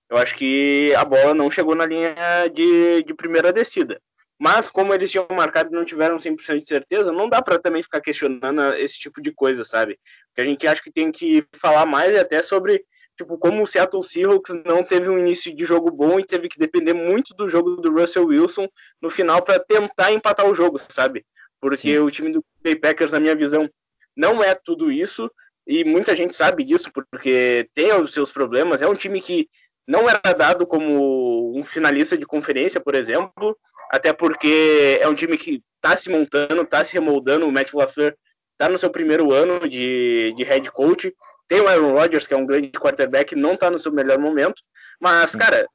[0.07, 2.13] Eu acho que a bola não chegou na linha
[2.53, 3.99] de, de primeira descida.
[4.39, 7.81] Mas, como eles tinham marcado e não tiveram 100% de certeza, não dá para também
[7.81, 9.97] ficar questionando esse tipo de coisa, sabe?
[10.27, 12.83] Porque a gente acha que tem que falar mais até sobre
[13.17, 16.59] tipo, como o Seattle Seahawks não teve um início de jogo bom e teve que
[16.59, 18.67] depender muito do jogo do Russell Wilson
[19.01, 21.25] no final para tentar empatar o jogo, sabe?
[21.59, 21.99] Porque Sim.
[21.99, 23.69] o time do Bay Packers, na minha visão,
[24.15, 25.29] não é tudo isso
[25.67, 28.81] e muita gente sabe disso porque tem os seus problemas.
[28.81, 29.47] É um time que
[29.87, 33.57] não era dado como um finalista de conferência, por exemplo,
[33.91, 37.47] até porque é um time que está se montando, está se remoldando.
[37.47, 38.15] O Matt LaFleur
[38.53, 41.13] está no seu primeiro ano de, de head coach.
[41.47, 44.61] Tem o Aaron Rodgers, que é um grande quarterback, não está no seu melhor momento.
[44.99, 45.37] Mas, Sim.
[45.37, 45.67] cara,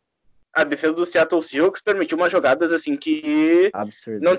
[0.52, 3.70] a defesa do Seattle Seahawks permitiu umas jogadas assim que.
[3.72, 4.20] Absurdo.
[4.20, 4.34] Não,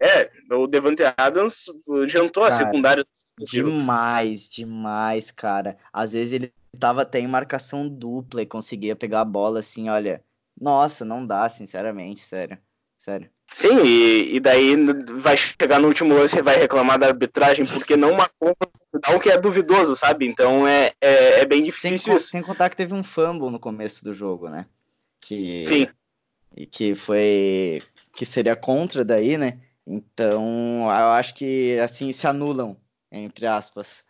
[0.00, 1.64] é, o Devante Adams
[2.06, 3.04] jantou cara, a secundária.
[3.38, 5.76] Demais, demais, cara.
[5.92, 10.22] Às vezes ele tava até em marcação dupla e conseguia pegar a bola assim, olha.
[10.60, 12.56] Nossa, não dá, sinceramente, sério.
[13.04, 13.28] Sério.
[13.52, 14.74] Sim, e, e daí
[15.16, 18.56] vai chegar no último lance e vai reclamar da arbitragem porque não marcou
[19.10, 20.26] um que é duvidoso, sabe?
[20.26, 22.28] Então é, é, é bem difícil sem, isso.
[22.28, 24.64] Sem contar que teve um fumble no começo do jogo, né?
[25.20, 25.86] Que, Sim.
[26.56, 27.82] E que foi.
[28.14, 29.60] que seria contra daí, né?
[29.86, 32.74] Então, eu acho que assim se anulam,
[33.12, 34.02] entre aspas,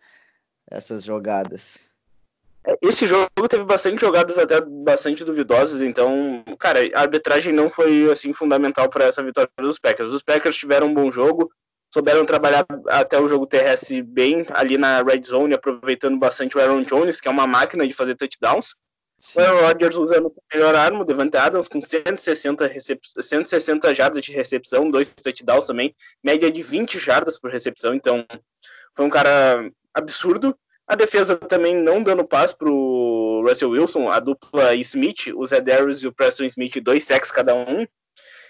[0.71, 1.93] essas jogadas.
[2.81, 8.33] Esse jogo teve bastante jogadas até bastante duvidosas, então, cara, a arbitragem não foi assim
[8.33, 10.11] fundamental para essa vitória dos Packers.
[10.11, 11.51] Os Packers tiveram um bom jogo,
[11.93, 16.83] souberam trabalhar até o jogo terrestre bem ali na red zone, aproveitando bastante o Aaron
[16.83, 18.75] Jones, que é uma máquina de fazer touchdowns.
[19.19, 19.39] Sim.
[19.39, 24.23] O Aaron Rodgers usando o melhor arma, o Devante Adams com 160, recep 160 jardas
[24.23, 28.25] de recepção, dois touchdowns também, média de 20 jardas por recepção, então
[28.95, 30.57] foi um cara absurdo.
[30.87, 35.59] A defesa também não dando passo para o Russell Wilson, a dupla Smith, o Zé
[35.59, 37.87] Darius e o Preston Smith, dois sacks cada um.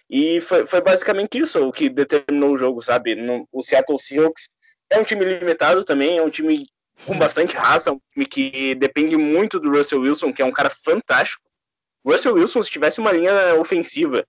[0.10, 3.16] E foi, foi basicamente isso o que determinou o jogo, sabe?
[3.16, 4.50] No, o Seattle Seahawks
[4.90, 6.66] é um time limitado também, é um time
[7.06, 10.70] com bastante raça, um time que depende muito do Russell Wilson, que é um cara
[10.70, 11.44] fantástico.
[12.04, 14.26] O Russell Wilson, se tivesse uma linha ofensiva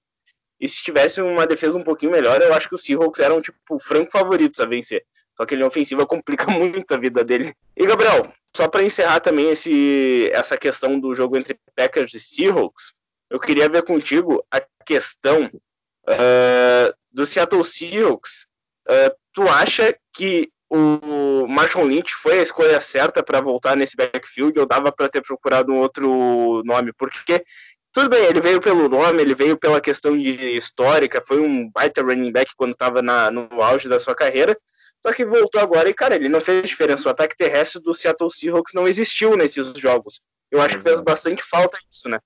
[0.60, 3.58] e se tivesse uma defesa um pouquinho melhor, eu acho que os Seahawks eram, tipo,
[3.70, 5.04] o franco favoritos a vencer.
[5.36, 7.52] Só que a linha ofensiva complica muito a vida dele.
[7.76, 12.92] E, Gabriel, só para encerrar também esse, essa questão do jogo entre Packers e Seahawks,
[13.28, 18.46] eu queria ver contigo a questão uh, do Seattle Seahawks.
[18.88, 24.58] Uh, tu acha que o Marshall Lynch foi a escolha certa para voltar nesse backfield
[24.58, 26.92] ou dava para ter procurado um outro nome?
[26.92, 27.44] Porque
[27.92, 32.02] tudo bem, ele veio pelo nome, ele veio pela questão de histórica, foi um baita
[32.02, 34.54] running back quando estava no auge da sua carreira,
[35.02, 37.08] só que voltou agora e, cara, ele não fez diferença.
[37.08, 40.20] O ataque terrestre do Seattle Seahawks não existiu nesses jogos.
[40.50, 42.18] Eu acho que fez bastante falta isso, né?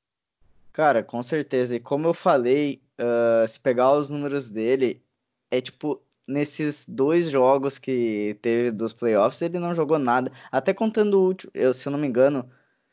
[0.72, 1.76] Cara, com certeza.
[1.76, 5.02] E como eu falei, uh, se pegar os números dele,
[5.50, 10.30] é tipo, nesses dois jogos que teve dos playoffs, ele não jogou nada.
[10.50, 12.50] Até contando o último, eu, se eu não me engano,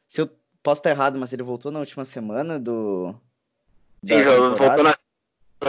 [0.08, 0.30] se eu
[0.68, 3.16] Posso estar errado, mas ele voltou na última semana do.
[4.04, 4.94] Sim, voltou na,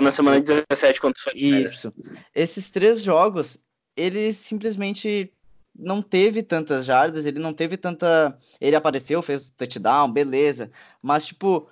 [0.00, 1.34] na semana 17 quando foi.
[1.34, 1.94] Isso.
[2.34, 3.64] Esses três jogos,
[3.98, 5.32] ele simplesmente
[5.76, 8.36] não teve tantas jardas, ele não teve tanta.
[8.60, 10.70] Ele apareceu, fez touchdown, beleza.
[11.02, 11.68] Mas, tipo,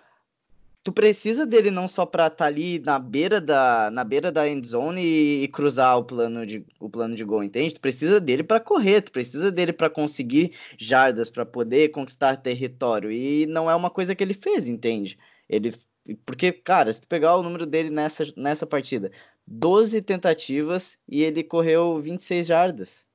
[0.82, 4.48] tu precisa dele não só para estar tá ali na beira da na beira da
[4.48, 7.74] end zone e, e, cruzar o plano de o plano de gol, entende?
[7.74, 13.10] Tu precisa dele para correr, tu precisa dele para conseguir jardas, para poder conquistar território
[13.12, 15.18] e não é uma coisa que ele fez, entende?
[15.48, 15.72] Ele
[16.24, 19.10] porque, cara, se tu pegar o número dele nessa, nessa partida,
[19.46, 23.06] 12 tentativas e ele correu 26 jardas.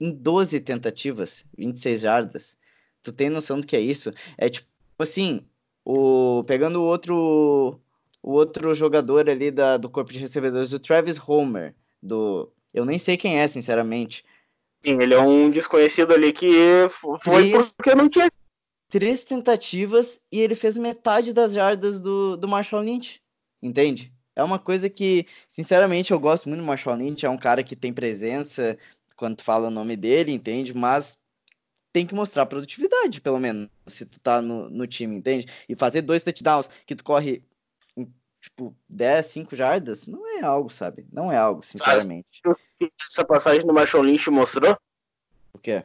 [0.00, 2.58] Em 12 tentativas, 26 jardas.
[3.02, 4.12] Tu tem noção do que é isso?
[4.36, 4.66] É tipo
[4.98, 5.44] assim,
[5.84, 7.80] o, pegando o outro,
[8.22, 12.50] o outro jogador ali da, do corpo de recebedores, o Travis Homer, do.
[12.74, 14.24] Eu nem sei quem é, sinceramente.
[14.80, 16.50] Sim, ele é um desconhecido ali que
[17.20, 18.30] foi três, porque não tinha.
[18.88, 23.22] Três tentativas e ele fez metade das jardas do, do Marshall Lynch.
[23.62, 24.12] Entende?
[24.34, 27.26] É uma coisa que, sinceramente, eu gosto muito do Marshall Lynch.
[27.26, 28.78] É um cara que tem presença
[29.16, 30.74] quando tu fala o nome dele, entende?
[30.74, 31.20] Mas
[31.92, 35.46] tem que mostrar produtividade, pelo menos, se tu tá no, no time, entende?
[35.68, 37.44] E fazer dois touchdowns que tu corre
[38.42, 41.06] tipo 10, 5 jardas, não é algo, sabe?
[41.12, 42.42] Não é algo, sinceramente.
[43.08, 44.76] Essa passagem do Marshall Lynch mostrou?
[45.52, 45.84] O quê?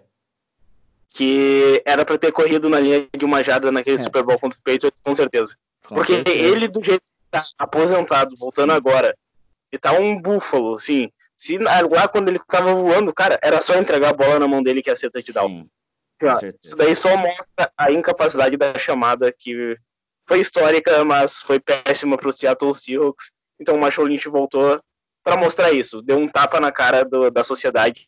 [1.10, 4.02] Que era para ter corrido na linha de uma jarda naquele é.
[4.02, 5.56] Super Bowl contra o Patriots, com certeza.
[5.86, 6.36] Com Porque certeza.
[6.36, 8.78] ele, do jeito que tá aposentado, voltando Sim.
[8.78, 9.18] agora,
[9.72, 11.10] e tá um búfalo, assim.
[11.36, 14.82] Se lá quando ele tava voando, cara, era só entregar a bola na mão dele
[14.82, 15.68] que ia ser touchdown.
[16.40, 16.50] Sim.
[16.64, 19.78] Isso daí só mostra a incapacidade da chamada que
[20.28, 23.32] foi histórica, mas foi péssima para o Seattle Seahawks.
[23.60, 24.78] Então o Marshall Lynch voltou
[25.24, 28.08] para mostrar isso, deu um tapa na cara do, da sociedade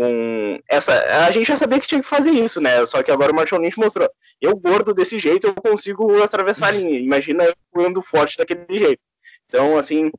[0.00, 0.94] com essa.
[1.26, 2.86] A gente já sabia que tinha que fazer isso, né?
[2.86, 4.08] Só que agora o Marshall Lynch mostrou.
[4.40, 6.98] Eu gordo desse jeito, eu consigo atravessar a linha.
[6.98, 9.02] Imagina eu voando forte daquele jeito.
[9.44, 10.10] Então, assim,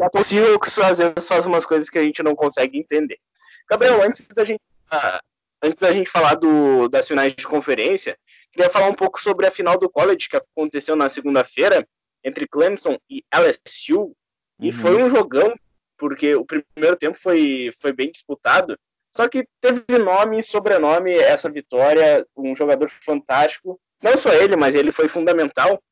[0.00, 3.18] é possível que às vezes faz umas coisas que a gente não consegue entender.
[3.68, 4.62] Gabriel, antes da gente.
[4.90, 5.20] Ah,
[5.62, 8.16] antes da gente falar do, das finais de conferência,
[8.50, 11.86] queria falar um pouco sobre a final do college que aconteceu na segunda-feira
[12.24, 14.16] entre Clemson e LSU.
[14.58, 14.72] E uhum.
[14.72, 15.54] foi um jogão,
[15.98, 18.78] porque o primeiro tempo foi, foi bem disputado.
[19.16, 23.80] Só que teve nome e sobrenome essa vitória, um jogador fantástico.
[24.02, 25.82] Não só ele, mas ele foi fundamental,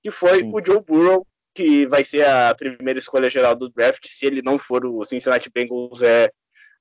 [0.00, 0.52] que foi Sim.
[0.54, 4.06] o Joe Burrow, que vai ser a primeira escolha geral do draft.
[4.06, 6.30] Se ele não for o Cincinnati Bengals, é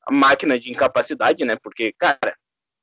[0.08, 1.56] a máquina de incapacidade, né?
[1.56, 2.36] Porque, cara,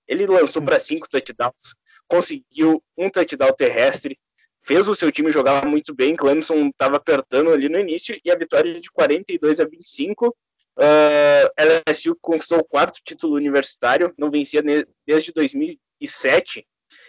[0.08, 1.76] ele lançou para cinco touchdowns,
[2.08, 4.18] conseguiu um touchdown terrestre,
[4.64, 6.16] fez o seu time jogar muito bem.
[6.16, 10.36] Clemson estava apertando ali no início e a vitória de 42 a 25
[10.78, 14.62] Uh, LSU conquistou o quarto título universitário, não vencia
[15.06, 16.66] desde 2007.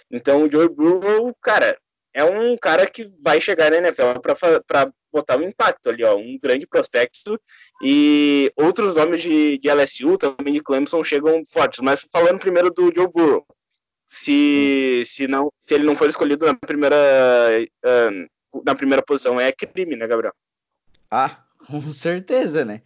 [0.10, 1.78] Então o Joe Burrow, cara,
[2.14, 4.20] é um cara que vai chegar na NFL
[4.66, 7.40] para botar um impacto ali, ó, um grande prospecto.
[7.84, 11.80] E outros nomes de, de LSU, também de Clemson, chegam fortes.
[11.82, 13.46] Mas falando primeiro do Joe Burrow,
[14.08, 16.96] se, se, não, se ele não for escolhido na primeira,
[17.86, 20.34] uh, na primeira posição, é crime, né, Gabriel?
[21.12, 22.82] Ah, com certeza, né?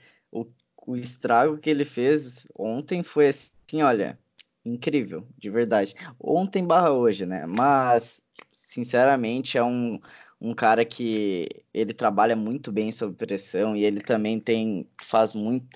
[0.85, 4.17] O estrago que ele fez ontem foi assim, olha,
[4.65, 5.95] incrível, de verdade.
[6.19, 7.45] Ontem barra hoje, né?
[7.45, 9.99] Mas, sinceramente, é um,
[10.39, 15.67] um cara que ele trabalha muito bem sob pressão e ele também tem faz muito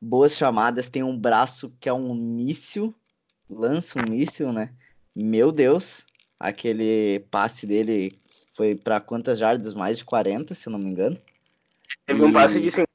[0.00, 2.94] boas chamadas, tem um braço que é um míssil,
[3.48, 4.72] lança um míssil, né?
[5.14, 6.06] Meu Deus,
[6.38, 8.12] aquele passe dele
[8.54, 9.74] foi para quantas jardas?
[9.74, 11.18] Mais de 40, se eu não me engano.
[12.06, 12.89] Teve um passe de 50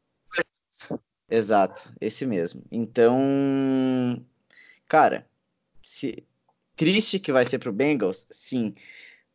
[1.30, 2.64] Exato, esse mesmo.
[2.72, 3.18] Então,
[4.88, 5.28] cara,
[5.82, 6.24] se...
[6.76, 8.74] triste que vai ser pro Bengals, sim,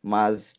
[0.03, 0.57] mas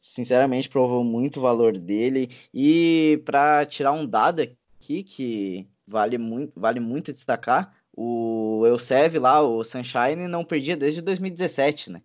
[0.00, 6.58] sinceramente provou muito o valor dele e para tirar um dado aqui que vale muito,
[6.58, 12.02] vale muito destacar, o Elsev lá, o Sunshine não perdia desde 2017, né?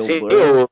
[0.00, 0.68] Sim, o,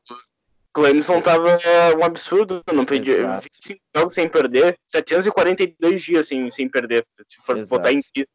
[0.73, 1.59] Clemson tava
[1.99, 7.57] um absurdo, não perdi 25 jogos sem perder, 742 dias sem, sem perder, se for
[7.57, 7.69] Exato.
[7.69, 8.27] botar em dias.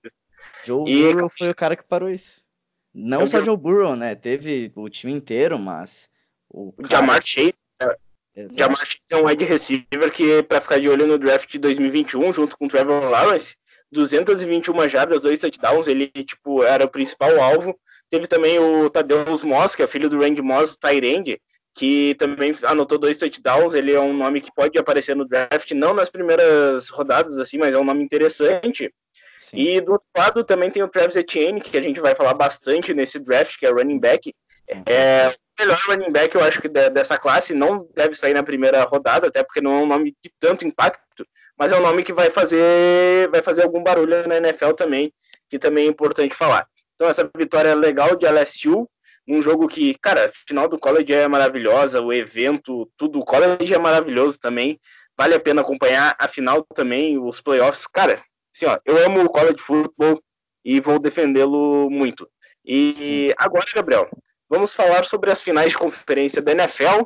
[0.64, 1.14] Joe e...
[1.14, 2.46] Burrow foi o cara que parou isso.
[2.94, 4.16] Não Eu só Joe Burrow, né?
[4.16, 6.10] Teve o time inteiro, mas
[6.50, 6.90] o cara...
[6.90, 11.18] Jamar Chase, é, Jamar Chase é um wide receiver que para ficar de olho no
[11.18, 13.56] draft de 2021, junto com o Trevor Lawrence,
[13.92, 17.78] 221 jardas, dois touchdowns, ele tipo era o principal alvo.
[18.10, 21.42] Teve também o Tadeusz Moss, que é filho do Randy Moss, o Tyrande,
[21.78, 23.76] que também anotou dois touchdowns.
[23.76, 27.74] Ele é um nome que pode aparecer no draft, não nas primeiras rodadas, assim, mas
[27.74, 28.92] é um nome interessante.
[29.38, 29.58] Sim.
[29.58, 32.96] E do outro lado também tem o Travis Etienne, que a gente vai falar bastante
[32.96, 34.34] nesse draft, que é running back.
[34.70, 34.84] Uhum.
[34.88, 38.84] É o melhor running back, eu acho que dessa classe não deve sair na primeira
[38.84, 41.26] rodada, até porque não é um nome de tanto impacto,
[41.58, 45.14] mas é um nome que vai fazer, vai fazer algum barulho na NFL também,
[45.48, 46.68] que também é importante falar.
[46.96, 48.90] Então essa vitória legal de LSU,
[49.28, 53.78] um jogo que, cara, final do college é maravilhosa, o evento, tudo, o college é
[53.78, 54.80] maravilhoso também,
[55.18, 58.24] vale a pena acompanhar a final também, os playoffs, cara,
[58.56, 60.22] assim, ó, eu amo o college football
[60.64, 62.30] e vou defendê-lo muito.
[62.64, 63.34] E Sim.
[63.38, 64.10] agora, Gabriel,
[64.50, 67.04] vamos falar sobre as finais de conferência da NFL,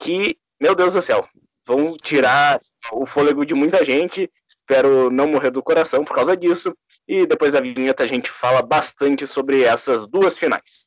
[0.00, 1.28] que, meu Deus do céu,
[1.66, 2.58] vão tirar
[2.92, 7.52] o fôlego de muita gente, espero não morrer do coração por causa disso, e depois
[7.52, 10.86] da vinheta a gente fala bastante sobre essas duas finais.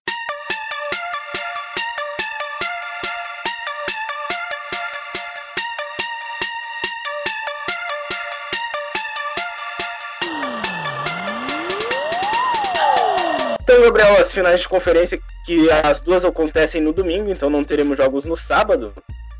[13.85, 18.25] Gabriel, as finais de conferência, que as duas acontecem no domingo, então não teremos jogos
[18.25, 18.91] no sábado.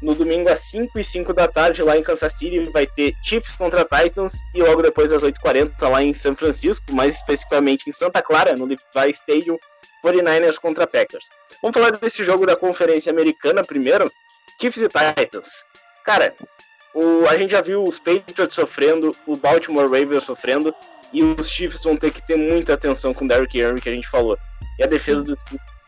[0.03, 3.55] No domingo, às 5 e 5 da tarde, lá em Kansas City, vai ter Chiefs
[3.55, 8.21] contra Titans e logo depois, às 8h40, lá em São Francisco, mais especificamente em Santa
[8.21, 9.57] Clara, no Levi Stadium,
[10.03, 11.25] 49ers contra Packers.
[11.63, 14.11] Vamos falar desse jogo da Conferência Americana primeiro.
[14.61, 15.65] Chiefs e Titans.
[16.05, 16.35] Cara,
[16.93, 20.73] o, a gente já viu os Patriots sofrendo, o Baltimore Ravens sofrendo.
[21.13, 23.93] E os Chiefs vão ter que ter muita atenção com o Derrick Henry, que a
[23.93, 24.37] gente falou.
[24.77, 25.37] E a defesa do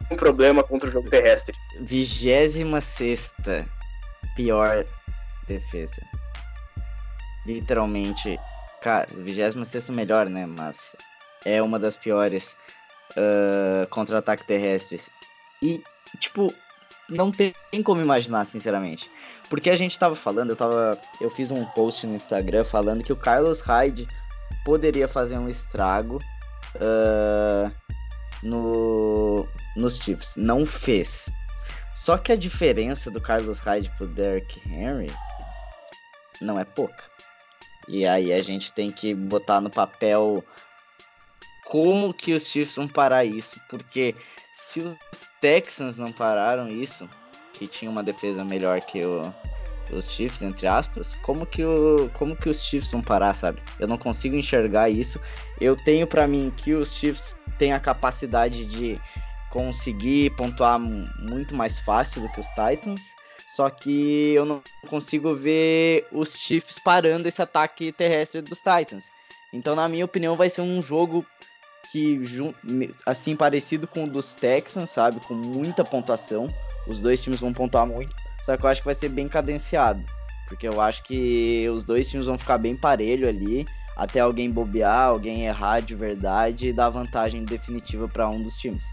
[0.10, 1.56] um problema contra o jogo terrestre.
[1.82, 3.34] 26
[4.36, 4.86] pior
[5.47, 6.01] defesa.
[7.45, 8.39] Literalmente.
[8.82, 10.45] Cara, 26 melhor, né?
[10.45, 10.95] Mas
[11.43, 12.56] é uma das piores.
[13.12, 15.10] uh, contra-ataque terrestres.
[15.62, 15.82] E,
[16.19, 16.53] tipo,
[17.10, 17.53] não tem
[17.84, 19.10] como imaginar, sinceramente.
[19.49, 20.99] Porque a gente tava falando, eu tava.
[21.21, 24.08] Eu fiz um post no Instagram falando que o Carlos Hyde
[24.67, 26.21] poderia fazer um estrago
[26.75, 27.71] uh,
[28.43, 30.36] no, nos Chiefs.
[30.36, 31.30] Não fez.
[31.95, 35.10] Só que a diferença do Carlos Hyde pro Derrick Henry
[36.41, 37.01] não é pouca.
[37.88, 40.43] E aí a gente tem que botar no papel
[41.67, 44.13] como que os Chiefs vão parar isso, porque
[44.51, 47.10] se os Texans não pararam isso,
[47.53, 49.34] que tinha uma defesa melhor que o,
[49.91, 53.62] os Chiefs, entre aspas, como que, o, como que os Chiefs vão parar, sabe?
[53.80, 55.19] Eu não consigo enxergar isso.
[55.60, 59.00] Eu tenho para mim que os Chiefs têm a capacidade de
[59.50, 63.02] conseguir pontuar muito mais fácil do que os Titans,
[63.47, 69.10] só que eu não consigo ver os Chiefs parando esse ataque terrestre dos Titans.
[69.54, 71.26] Então, na minha opinião, vai ser um jogo
[71.91, 72.19] que
[73.06, 76.47] assim parecido com o dos Texans, sabe, com muita pontuação.
[76.86, 80.04] Os dois times vão pontuar muito, só que eu acho que vai ser bem cadenciado,
[80.47, 85.08] porque eu acho que os dois times vão ficar bem parelho ali, até alguém bobear,
[85.08, 88.86] alguém errar de verdade e dar vantagem definitiva para um dos times.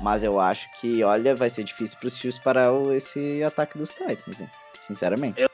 [0.00, 3.90] Mas eu acho que, olha, vai ser difícil para os Chiefs parar esse ataque dos
[3.90, 4.50] Titans, hein?
[4.80, 5.40] sinceramente.
[5.40, 5.50] Eu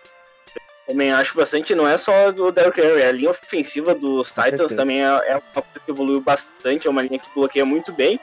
[0.86, 4.58] também acho bastante, não é só do Derrick Henry, a linha ofensiva dos Com Titans
[4.58, 4.76] certeza.
[4.76, 8.20] também é, é, uma coisa que evoluiu bastante, é uma linha que bloqueia muito bem.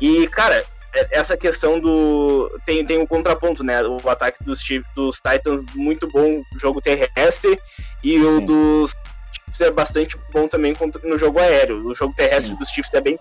[0.00, 0.64] E, cara, é,
[1.10, 2.50] essa questão do.
[2.64, 3.80] Tem, tem um contraponto, né?
[3.82, 4.62] O ataque dos,
[4.94, 7.58] dos Titans, muito bom jogo terrestre,
[8.02, 8.24] e Sim.
[8.24, 8.92] o dos
[9.32, 10.74] Chiefs é bastante bom também
[11.04, 11.86] no jogo aéreo.
[11.86, 12.56] O jogo terrestre Sim.
[12.56, 13.18] dos Chiefs é bem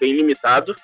[0.00, 0.74] bem limitado.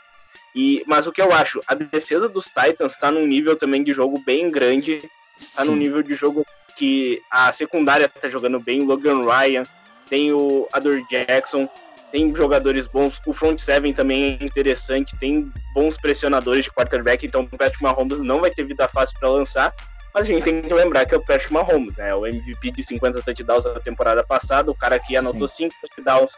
[0.54, 3.92] E, mas o que eu acho, a defesa dos Titans está num nível também de
[3.92, 8.86] jogo bem grande, está num nível de jogo que a secundária tá jogando bem, o
[8.86, 9.62] Logan Ryan,
[10.08, 11.68] tem o Ador Jackson,
[12.10, 17.42] tem jogadores bons, o front seven também é interessante, tem bons pressionadores de quarterback, então
[17.42, 19.74] o Patrick Mahomes não vai ter vida fácil para lançar,
[20.14, 22.14] mas a gente tem que lembrar que é o Patrick Mahomes, né?
[22.14, 26.32] O MVP de 50 touchdowns da temporada passada, o cara que anotou 5 touchdowns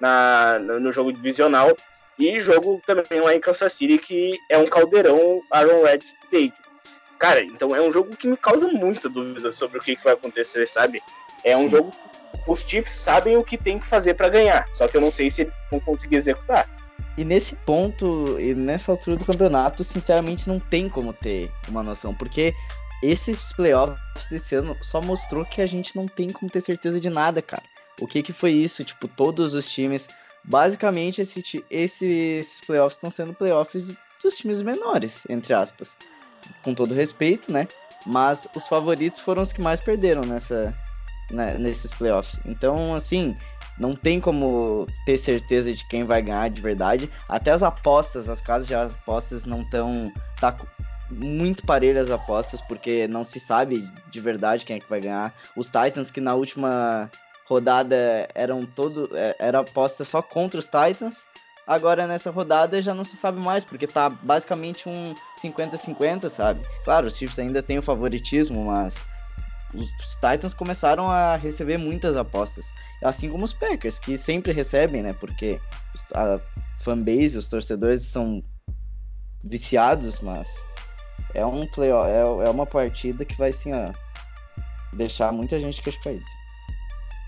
[0.00, 1.76] na, no jogo divisional,
[2.18, 6.52] e jogo também lá em Kansas City, que é um caldeirão Aaron Red Stadium.
[7.18, 10.14] Cara, então é um jogo que me causa muita dúvida sobre o que, que vai
[10.14, 11.02] acontecer, sabe?
[11.44, 11.68] É um Sim.
[11.68, 11.90] jogo
[12.46, 15.30] os Chiefs sabem o que tem que fazer para ganhar, só que eu não sei
[15.30, 16.68] se eles vão conseguir executar.
[17.16, 22.14] E nesse ponto, e nessa altura do campeonato, sinceramente não tem como ter uma noção,
[22.14, 22.54] porque
[23.02, 27.10] esses playoffs desse ano só mostrou que a gente não tem como ter certeza de
[27.10, 27.62] nada, cara.
[28.00, 28.84] O que que foi isso?
[28.84, 30.08] Tipo, todos os times.
[30.42, 35.98] Basicamente, esse, esses playoffs estão sendo playoffs dos times menores, entre aspas
[36.62, 37.66] com todo respeito, né?
[38.06, 40.74] Mas os favoritos foram os que mais perderam nessa,
[41.30, 42.40] né, nesses playoffs.
[42.44, 43.36] Então, assim,
[43.78, 47.10] não tem como ter certeza de quem vai ganhar de verdade.
[47.28, 50.12] Até as apostas, as casas de apostas não estão.
[50.38, 50.54] Tá
[51.10, 55.34] muito parelhas as apostas, porque não se sabe de verdade quem é que vai ganhar.
[55.56, 57.10] Os Titans, que na última
[57.48, 59.10] rodada eram todo.
[59.14, 61.26] É, era aposta só contra os Titans.
[61.66, 66.60] Agora nessa rodada já não se sabe mais, porque tá basicamente um 50-50, sabe?
[66.84, 69.04] Claro, os Chiefs ainda tem o favoritismo, mas
[69.74, 72.72] os Titans começaram a receber muitas apostas.
[73.02, 75.12] Assim como os Packers, que sempre recebem, né?
[75.12, 75.60] Porque
[76.14, 76.40] a
[76.78, 78.42] fanbase, os torcedores são
[79.42, 80.64] viciados, mas
[81.34, 83.92] é um playoff, é, é uma partida que vai assim, ó,
[84.92, 86.24] deixar muita gente queixo caído.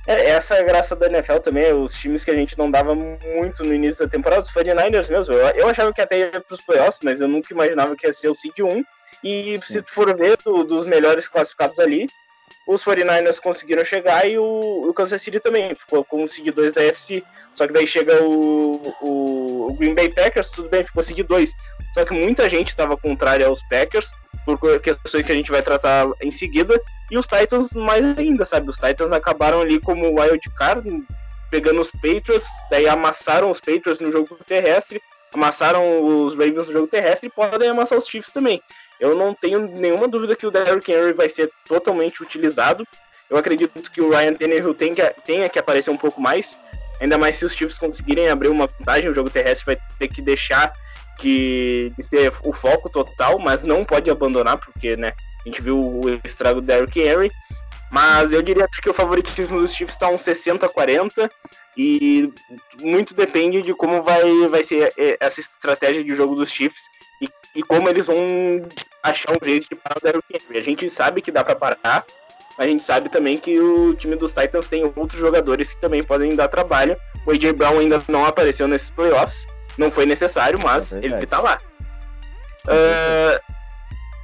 [0.06, 2.94] É, essa é a graça da NFL também, os times que a gente não dava
[2.94, 5.34] muito no início da temporada, os 49ers mesmo.
[5.34, 8.12] Eu, eu achava que até ia para os playoffs, mas eu nunca imaginava que ia
[8.12, 8.84] ser o seed 1.
[9.22, 9.74] E Sim.
[9.74, 12.08] se tu for ver do, dos melhores classificados ali,
[12.66, 16.72] os 49ers conseguiram chegar e o, o Kansas City também ficou com o seed 2
[16.72, 17.22] da FC.
[17.54, 21.52] Só que daí chega o, o, o Green Bay Packers, tudo bem, ficou 2.
[21.94, 24.10] Só que muita gente estava contrária aos Packers,
[24.44, 26.80] por questões que a gente vai tratar em seguida.
[27.10, 28.70] E os Titans mais ainda, sabe?
[28.70, 30.88] Os Titans acabaram ali como wild card,
[31.50, 35.02] pegando os Patriots, daí amassaram os Patriots no jogo terrestre,
[35.34, 38.60] amassaram os Ravens no jogo terrestre e podem amassar os Chiefs também.
[39.02, 42.86] Eu não tenho nenhuma dúvida que o Derrick Henry vai ser totalmente utilizado.
[43.28, 46.56] Eu acredito que o Ryan Tannehill tem que, tenha que aparecer um pouco mais,
[47.00, 50.22] ainda mais se os Chiefs conseguirem abrir uma vantagem, o jogo terrestre vai ter que
[50.22, 50.72] deixar
[51.18, 55.12] que ser o foco total, mas não pode abandonar, porque, né,
[55.44, 57.32] a gente viu o estrago do Derrick Henry.
[57.90, 61.28] Mas eu diria que o favoritismo dos Chiefs está uns 60-40
[61.76, 62.32] e
[62.80, 66.84] muito depende de como vai, vai ser é, essa estratégia de jogo dos Chiefs
[67.20, 68.62] e, e como eles vão
[69.02, 70.58] achar um jeito de parar o Derrick Henry.
[70.58, 72.04] A gente sabe que dá para parar,
[72.58, 76.34] a gente sabe também que o time dos Titans tem outros jogadores que também podem
[76.34, 76.96] dar trabalho.
[77.26, 79.46] O AJ Brown ainda não apareceu nesses playoffs,
[79.78, 81.60] Não foi necessário, mas é ele tá lá.
[82.64, 83.54] Uh,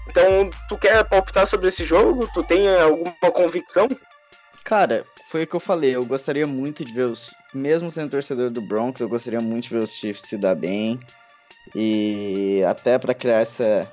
[0.08, 2.28] então, tu quer palpitar sobre esse jogo?
[2.32, 3.88] Tu tem alguma convicção?
[4.64, 5.96] Cara, foi o que eu falei.
[5.96, 7.34] Eu gostaria muito de ver os.
[7.54, 11.00] Mesmo sendo torcedor do Broncos, eu gostaria muito de ver os Chiefs se dar bem.
[11.74, 13.90] E até para criar essa,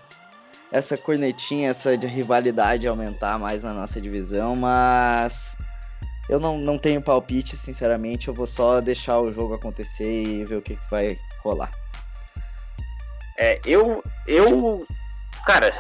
[0.72, 5.58] essa cornetinha, essa de rivalidade aumentar mais na nossa divisão, mas
[6.30, 8.28] eu não, não tenho palpite, sinceramente.
[8.28, 11.72] Eu vou só deixar o jogo acontecer e ver o que, que vai rolar.
[13.38, 14.04] É, eu.
[14.26, 14.86] Eu.
[15.46, 15.74] Cara,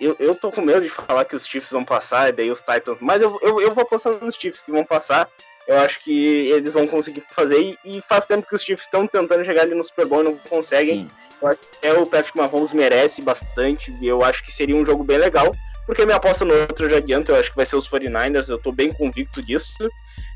[0.00, 2.62] eu, eu tô com medo de falar que os Chiefs vão passar e daí os
[2.62, 5.28] Titans, mas eu, eu, eu vou apostar nos Chiefs que vão passar.
[5.68, 9.06] Eu acho que eles vão conseguir fazer e, e faz tempo que os Chiefs estão
[9.06, 11.10] tentando chegar ali no Super Bowl e não conseguem.
[11.40, 14.84] Eu acho que é, o Patrick Mahomes merece bastante e eu acho que seria um
[14.84, 15.54] jogo bem legal.
[15.86, 18.48] Porque minha aposta no outro eu já adianto, eu acho que vai ser os 49ers,
[18.48, 19.88] eu tô bem convicto disso.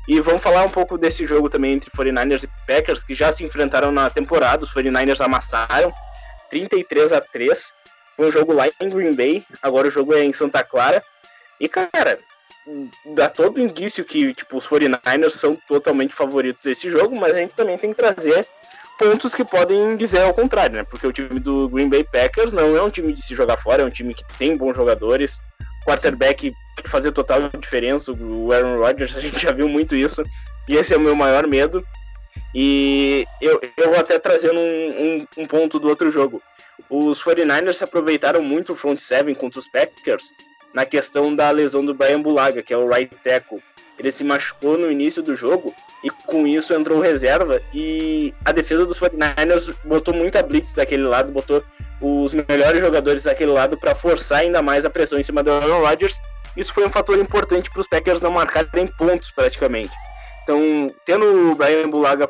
[0.07, 3.43] E vamos falar um pouco desse jogo também entre 49ers e Packers, que já se
[3.43, 5.91] enfrentaram na temporada, os 49ers amassaram
[6.49, 7.73] 33 a 3
[8.15, 11.03] foi um jogo lá em Green Bay, agora o jogo é em Santa Clara.
[11.59, 12.19] E, cara,
[13.05, 17.55] dá todo indício que tipo, os 49ers são totalmente favoritos desse jogo, mas a gente
[17.55, 18.47] também tem que trazer
[18.97, 20.83] pontos que podem dizer ao contrário, né?
[20.83, 23.83] Porque o time do Green Bay Packers não é um time de se jogar fora,
[23.83, 25.41] é um time que tem bons jogadores.
[25.85, 28.11] Quarterback pode fazer total diferença.
[28.13, 30.23] O Aaron Rodgers, a gente já viu muito isso.
[30.67, 31.85] E esse é o meu maior medo.
[32.55, 34.87] E eu, eu vou até trazendo um,
[35.37, 36.41] um, um ponto do outro jogo.
[36.89, 40.31] Os 49ers se aproveitaram muito o front seven contra os Packers
[40.73, 43.61] na questão da lesão do Brian Bulaga, que é o right tackle.
[43.97, 48.85] Ele se machucou no início do jogo e com isso entrou reserva e a defesa
[48.85, 51.63] dos 49ers botou muita blitz daquele lado, botou
[52.01, 55.81] os melhores jogadores daquele lado para forçar ainda mais a pressão em cima do Aaron
[55.81, 56.19] Rodgers.
[56.57, 59.93] Isso foi um fator importante para os Packers não marcarem pontos praticamente.
[60.43, 62.29] Então, tendo o Brian Bulaga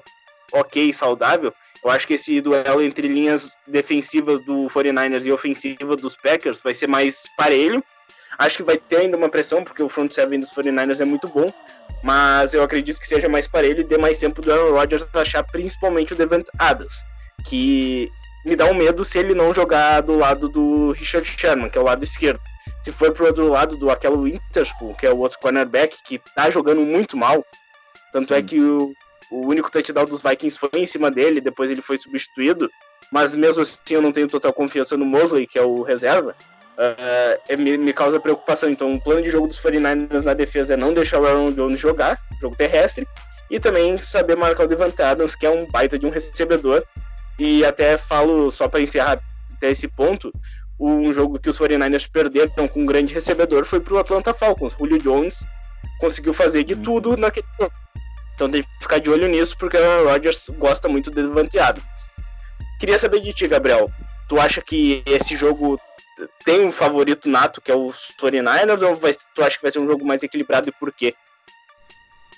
[0.52, 6.16] ok, saudável, eu acho que esse duelo entre linhas defensivas do 49ers e ofensiva dos
[6.16, 7.84] Packers vai ser mais parelho.
[8.38, 11.28] Acho que vai ter ainda uma pressão, porque o front seven dos 49ers é muito
[11.28, 11.52] bom,
[12.04, 15.44] mas eu acredito que seja mais parelho e dê mais tempo do Aaron Rodgers achar
[15.44, 17.06] principalmente o Devant Adams,
[17.46, 18.10] que
[18.46, 21.82] me dá um medo se ele não jogar do lado do Richard Sherman, que é
[21.82, 22.42] o lado esquerdo.
[22.84, 26.50] Se for pro outro lado do aquele Winterspoon, que é o outro cornerback, que tá
[26.50, 27.46] jogando muito mal,
[28.12, 28.44] tanto é Sim.
[28.44, 28.94] é que o,
[29.32, 32.70] o único touchdown dos Vikings foi em cima dele, depois ele foi substituído.
[33.12, 36.36] Mas mesmo assim eu não tenho total confiança no Mosley, que é o reserva.
[36.74, 38.70] Uh, me, me, causa preocupação.
[38.70, 41.80] Então, o plano de jogo dos 49ers na defesa é não deixar o Aaron Jones
[41.80, 43.08] jogar, jogo terrestre,
[43.50, 46.84] e também saber marcar o Devante Adams, que é um baita de um recebedor.
[47.38, 49.20] E até falo, só para encerrar
[49.56, 50.32] até esse ponto,
[50.80, 54.76] um jogo que os 49ers perderam com um grande recebedor foi para o Atlanta Falcons.
[54.78, 55.46] Julio Jones
[56.00, 57.74] conseguiu fazer de tudo naquele jogo.
[58.36, 61.60] Então tem que ficar de olho nisso, porque o Aaron Rodgers gosta muito de Devante
[61.60, 62.10] Adams.
[62.80, 63.90] Queria saber de ti, Gabriel.
[64.28, 65.80] Tu acha que esse jogo
[66.46, 67.88] tem um favorito nato, que é o
[68.20, 71.14] 49ers, ou vai, tu acha que vai ser um jogo mais equilibrado e por quê?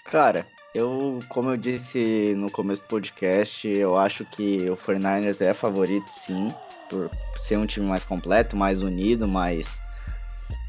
[0.06, 5.54] Cara, eu, como eu disse no começo do podcast, eu acho que o 49ers é
[5.54, 6.54] favorito sim,
[6.90, 9.82] por ser um time mais completo, mais unido, mais,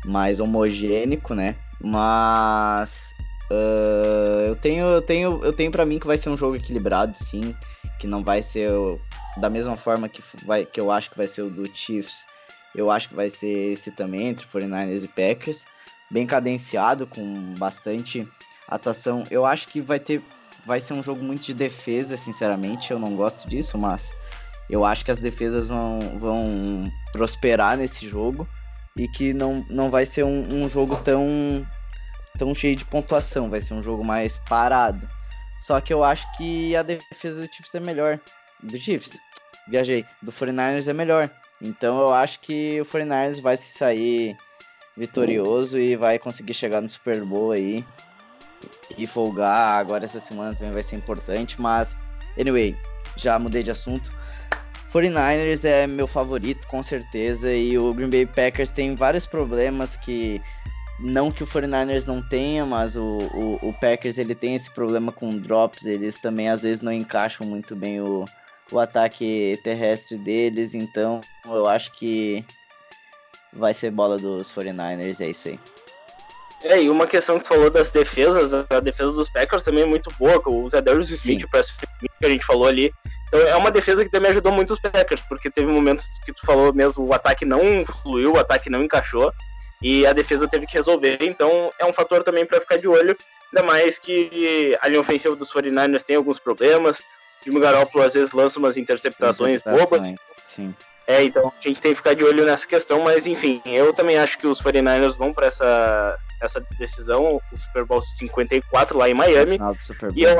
[0.04, 1.56] mais homogênico, né?
[1.80, 3.14] Mas
[3.50, 7.16] Uh, eu tenho, eu tenho, eu tenho para mim que vai ser um jogo equilibrado,
[7.16, 7.54] sim,
[7.98, 9.00] que não vai ser o,
[9.36, 12.26] da mesma forma que vai, que eu acho que vai ser o do Chiefs.
[12.76, 15.64] Eu acho que vai ser esse também entre 49ers e Packers,
[16.10, 18.28] bem cadenciado com bastante
[18.68, 19.24] atuação.
[19.30, 20.22] Eu acho que vai ter,
[20.66, 22.90] vai ser um jogo muito de defesa, sinceramente.
[22.90, 24.14] Eu não gosto disso, mas
[24.68, 28.46] eu acho que as defesas vão, vão prosperar nesse jogo
[28.94, 31.66] e que não, não vai ser um, um jogo tão
[32.36, 35.08] tão cheio de pontuação, vai ser um jogo mais parado.
[35.60, 38.20] Só que eu acho que a defesa do Chiefs é melhor.
[38.62, 39.18] Do Chiefs,
[39.68, 40.04] viajei.
[40.22, 41.30] Do 49ers é melhor.
[41.60, 44.36] Então eu acho que o 49ers vai se sair
[44.96, 47.84] vitorioso e vai conseguir chegar no Super Bowl aí
[48.96, 49.78] e folgar.
[49.78, 51.96] Agora essa semana também vai ser importante, mas
[52.38, 52.76] anyway,
[53.16, 54.12] já mudei de assunto.
[54.92, 60.40] 49ers é meu favorito, com certeza, e o Green Bay Packers tem vários problemas que
[60.98, 65.12] não que o 49ers não tenha, mas o, o, o, Packers ele tem esse problema
[65.12, 68.24] com drops, eles também às vezes não encaixam muito bem o,
[68.70, 72.44] o ataque terrestre deles, então eu acho que
[73.52, 75.58] vai ser bola dos 49ers, é isso aí.
[76.64, 79.86] É, e uma questão que tu falou das defesas, a defesa dos Packers também é
[79.86, 82.92] muito boa, o Zedarius Smith, o press que a gente falou ali.
[83.28, 86.44] Então é uma defesa que também ajudou muito os Packers, porque teve momentos que tu
[86.44, 89.32] falou mesmo, o ataque não fluiu, o ataque não encaixou,
[89.82, 91.18] e a defesa teve que resolver.
[91.20, 93.16] Então é um fator também para ficar de olho,
[93.52, 97.02] ainda mais que a linha ofensiva dos 49ers tem alguns problemas.
[97.46, 100.02] Jimmy Garoppolo às vezes lança umas interceptações, bobas.
[100.44, 100.74] Sim.
[101.06, 104.18] É, então a gente tem que ficar de olho nessa questão, mas enfim, eu também
[104.18, 109.14] acho que os 49ers vão para essa, essa decisão, o Super Bowl 54 lá em
[109.14, 109.56] Miami.
[110.16, 110.36] E eu,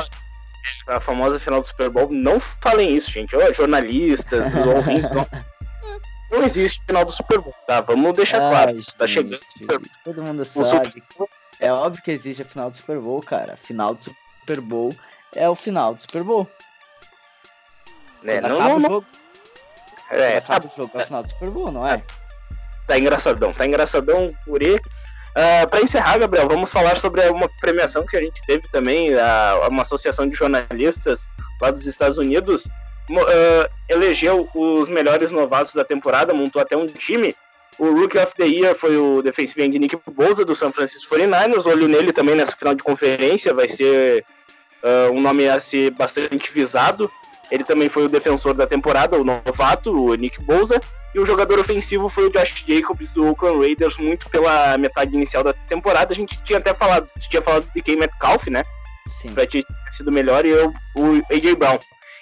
[0.88, 3.36] a famosa final do Super Bowl, não falem isso, gente.
[3.36, 5.26] Ô, jornalistas, ouvintes, não.
[6.28, 7.80] Não existe final do Super Bowl, tá?
[7.80, 8.70] Vamos deixar Ai, claro.
[8.72, 9.38] gente, Tá chegando.
[10.04, 10.90] Todo mundo sabe.
[10.90, 11.28] Super
[11.60, 13.56] É óbvio que existe a final do Super Bowl, cara.
[13.56, 14.96] Final do Super Bowl
[15.36, 16.50] é o final do Super Bowl.
[18.26, 18.40] Né?
[18.40, 19.06] Quando Não, acaba não, o jogo,
[20.10, 22.02] É, quando tá, acaba o jogo é o final do Super Bowl, não é?
[22.86, 24.74] tá engraçadão, tá engraçadão, Uri.
[24.76, 29.66] Uh, para encerrar, Gabriel, vamos falar sobre uma premiação que a gente teve também, a,
[29.68, 31.28] uma associação de jornalistas
[31.60, 32.68] lá dos Estados Unidos
[33.08, 37.34] ah, elegeu os melhores novatos da temporada, montou até um time.
[37.78, 41.66] O Rookie of the Year foi o defensive end Nick Bosa do San Francisco 49ers.
[41.66, 44.24] Olho nele também nessa final de conferência, vai ser
[44.82, 47.10] ah, um nome a ser bastante visado.
[47.50, 50.80] Ele também foi o defensor da temporada, o novato, o Nick Bosa.
[51.14, 55.42] E o jogador ofensivo foi o Josh Jacobs do Oakland Raiders, muito pela metade inicial
[55.42, 56.12] da temporada.
[56.12, 58.64] A gente tinha até falado, tinha falado de Kay Metcalf, né?
[59.06, 59.32] Sim.
[59.32, 61.78] Pra ter sido melhor, e eu, o AJ Brown.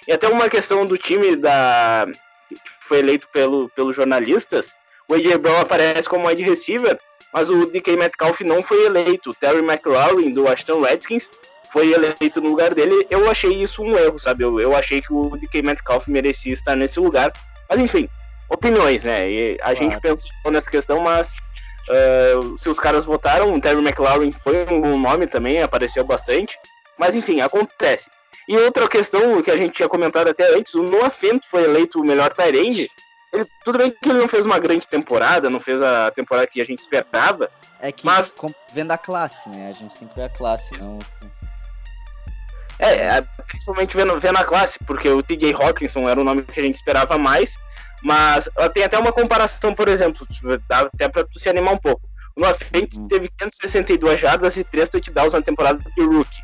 [0.07, 2.07] E até uma questão do time da
[2.47, 4.67] que foi eleito pelo, pelos jornalistas,
[5.09, 6.97] o AJ Brown aparece como wide receiver,
[7.33, 9.31] mas o DK Metcalf não foi eleito.
[9.31, 11.31] O Terry McLaurin, do Washington Redskins,
[11.75, 13.05] foi eleito no lugar dele.
[13.09, 14.45] Eu achei isso um erro, sabe?
[14.45, 17.33] Eu, eu achei que o DK Metcalf merecia estar nesse lugar.
[17.69, 18.07] Mas enfim,
[18.49, 19.29] opiniões, né?
[19.29, 19.75] E a Claro.
[19.75, 21.33] gente pensou nessa questão, mas
[21.89, 26.57] ah, se os caras votaram, o Terry McLaurin foi um bom nome também, apareceu bastante.
[26.97, 28.09] Mas enfim, acontece.
[28.47, 31.99] E outra questão que a gente tinha comentado até antes, o Noah Fent foi eleito
[31.99, 32.89] o melhor Tyrande.
[33.33, 36.61] Ele, tudo bem que ele não fez uma grande temporada, não fez a temporada que
[36.61, 37.49] a gente esperava,
[37.81, 38.33] É que Mas-
[38.73, 39.67] vendo a classe, né?
[39.69, 40.97] A gente tem que ver a classe, não.
[42.79, 46.59] É, é, principalmente vendo, vendo a classe, porque o TJ Hawkinson era o nome que
[46.59, 47.57] a gente esperava mais,
[48.03, 50.27] mas tem até uma comparação, por exemplo,
[50.67, 52.01] dá até pra tu se animar um pouco.
[52.35, 53.07] O Noah Fent Uhum.
[53.07, 56.41] teve 562 jardas e 3 touchdowns na temporada de rookie.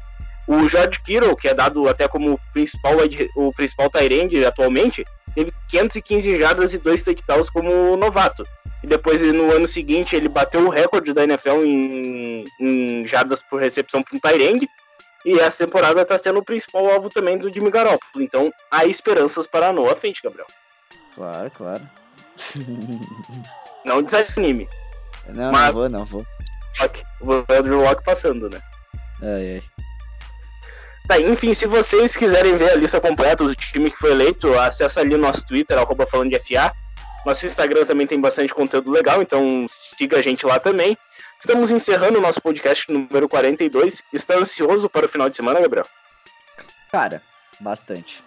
[0.47, 2.93] O George Kittle, que é dado até como o principal,
[3.35, 5.05] o principal Tyrande atualmente,
[5.35, 8.43] teve 515 jardas e 2 touchdowns como novato.
[8.83, 13.59] E depois, no ano seguinte, ele bateu o recorde da NFL em, em jardas por
[13.61, 14.67] recepção para um Tyrande.
[15.25, 18.23] E essa temporada está sendo o principal alvo também do Jimmy Garoppolo.
[18.23, 20.47] Então, há esperanças para a Noah Fent, Gabriel.
[21.15, 21.83] Claro, claro.
[23.85, 24.67] Não desanime.
[25.27, 26.25] Não, Mas- não vou, não vou.
[26.79, 28.61] Locke, O Andrew Locke passando, né?
[29.21, 29.61] Ai, ai.
[31.07, 35.01] Tá, enfim, se vocês quiserem ver a lista completa do time que foi eleito, acessa
[35.01, 36.71] ali nosso Twitter, arroba falando de FA.
[37.25, 40.97] Nosso Instagram também tem bastante conteúdo legal, então siga a gente lá também.
[41.41, 44.03] Estamos encerrando o nosso podcast número 42.
[44.13, 45.85] Está ansioso para o final de semana, Gabriel?
[46.91, 47.21] Cara,
[47.59, 48.23] bastante.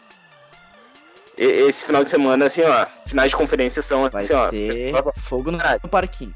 [1.39, 4.51] E- esse final de semana, assim, ó, finais de conferência são Vai assim, ó.
[4.51, 5.79] ser fogo no, Ah.
[5.83, 6.35] no parquinho.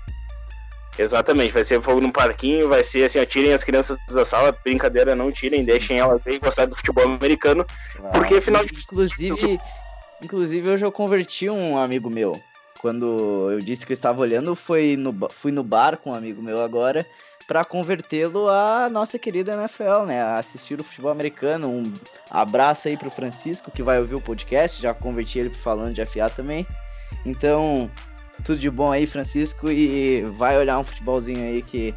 [0.99, 4.51] Exatamente, vai ser fogo no parquinho, vai ser assim, ó, tirem as crianças da sala,
[4.64, 7.64] brincadeira, não tirem, deixem elas aí gostar do futebol americano.
[8.12, 9.61] Porque, afinal de Inclusive,
[10.22, 12.41] inclusive hoje eu converti um amigo meu.
[12.79, 16.43] Quando eu disse que eu estava olhando, foi no, fui no bar com um amigo
[16.43, 17.07] meu agora
[17.47, 20.20] para convertê-lo à nossa querida NFL, né?
[20.20, 21.68] A assistir o futebol americano.
[21.68, 21.93] Um
[22.31, 24.83] abraço aí pro Francisco que vai ouvir o podcast.
[24.83, 26.66] Já converti ele falando de FA também.
[27.24, 27.91] Então,
[28.45, 31.95] tudo de bom aí, Francisco, e vai olhar um futebolzinho aí que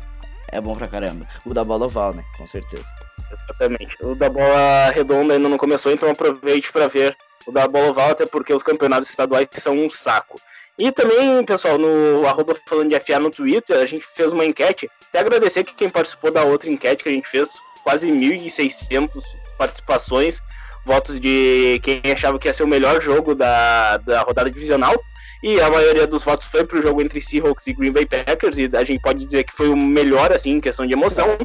[0.47, 1.27] é bom pra caramba.
[1.45, 2.23] O da bola oval, né?
[2.37, 2.87] Com certeza.
[3.31, 3.97] Exatamente.
[4.01, 7.15] O da bola redonda ainda não começou, então aproveite para ver
[7.45, 10.39] o da bola oval, até porque os campeonatos estaduais são um saco.
[10.81, 14.89] E também, pessoal, no arroba falando de FA no Twitter, a gente fez uma enquete.
[15.09, 19.21] Até agradecer que quem participou da outra enquete que a gente fez, quase 1.600
[19.59, 20.41] participações,
[20.83, 24.99] votos de quem achava que ia ser o melhor jogo da, da rodada divisional.
[25.43, 28.67] E a maioria dos votos foi pro jogo entre Seahawks e Green Bay Packers, e
[28.73, 31.37] a gente pode dizer que foi o melhor, assim, em questão de emoção.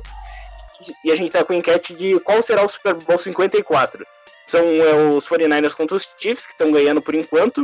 [1.05, 4.03] E a gente tá com enquete de qual será o Super Bowl 54.
[4.47, 7.63] São é, os 49ers contra os Chiefs, que estão ganhando por enquanto.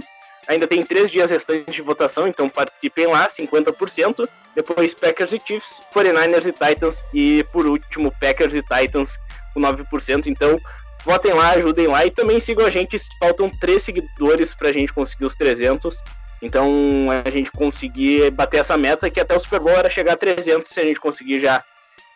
[0.49, 4.29] Ainda tem três dias restantes de votação, então participem lá, 50%.
[4.55, 7.05] Depois Packers e Chiefs, 49ers e Titans.
[7.15, 9.19] E por último, Packers e Titans
[9.55, 10.27] com 9%.
[10.27, 10.59] Então
[11.05, 12.99] votem lá, ajudem lá e também sigam a gente.
[13.19, 16.03] Faltam três seguidores pra gente conseguir os 300.
[16.43, 20.17] Então a gente conseguir bater essa meta, que até o Super Bowl era chegar a
[20.17, 20.73] 300.
[20.73, 21.63] Se a gente conseguir já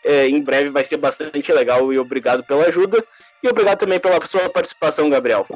[0.05, 1.93] é, em breve, vai ser bastante legal.
[1.93, 3.03] E obrigado pela ajuda.
[3.43, 5.47] E obrigado também pela sua participação, Gabriel.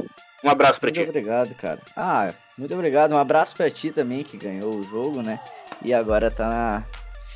[0.42, 1.02] Um abraço Muito ti.
[1.02, 1.80] obrigado, cara.
[1.96, 3.12] Ah, muito obrigado.
[3.12, 5.40] Um abraço pra ti também, que ganhou o jogo, né?
[5.82, 6.84] E agora tá na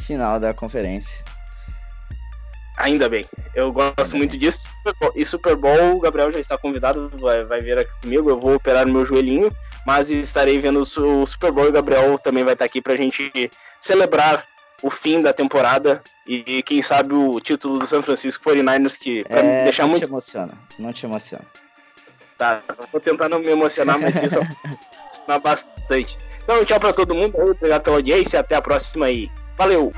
[0.04, 1.24] final da conferência.
[2.76, 3.24] Ainda bem.
[3.54, 4.40] Eu gosto Ainda muito bem.
[4.40, 4.68] disso.
[5.14, 8.28] E Super Bowl, o Gabriel já está convidado, vai, vai vir aqui comigo.
[8.28, 9.50] Eu vou operar meu joelhinho,
[9.86, 12.96] mas estarei vendo o Super Bowl e o Gabriel também vai estar aqui para a
[12.96, 13.50] gente
[13.80, 14.44] celebrar
[14.82, 19.38] o fim da temporada e, quem sabe o título do San Francisco 49ers, que pra
[19.38, 20.02] é, deixar não muito.
[20.02, 21.44] Não te emociona, não te emociona.
[22.36, 26.18] Tá, vou tentar não me emocionar, mas isso emociona bastante.
[26.42, 29.30] Então, tchau pra todo mundo, obrigado pela audiência, até a próxima aí.
[29.56, 29.92] Valeu!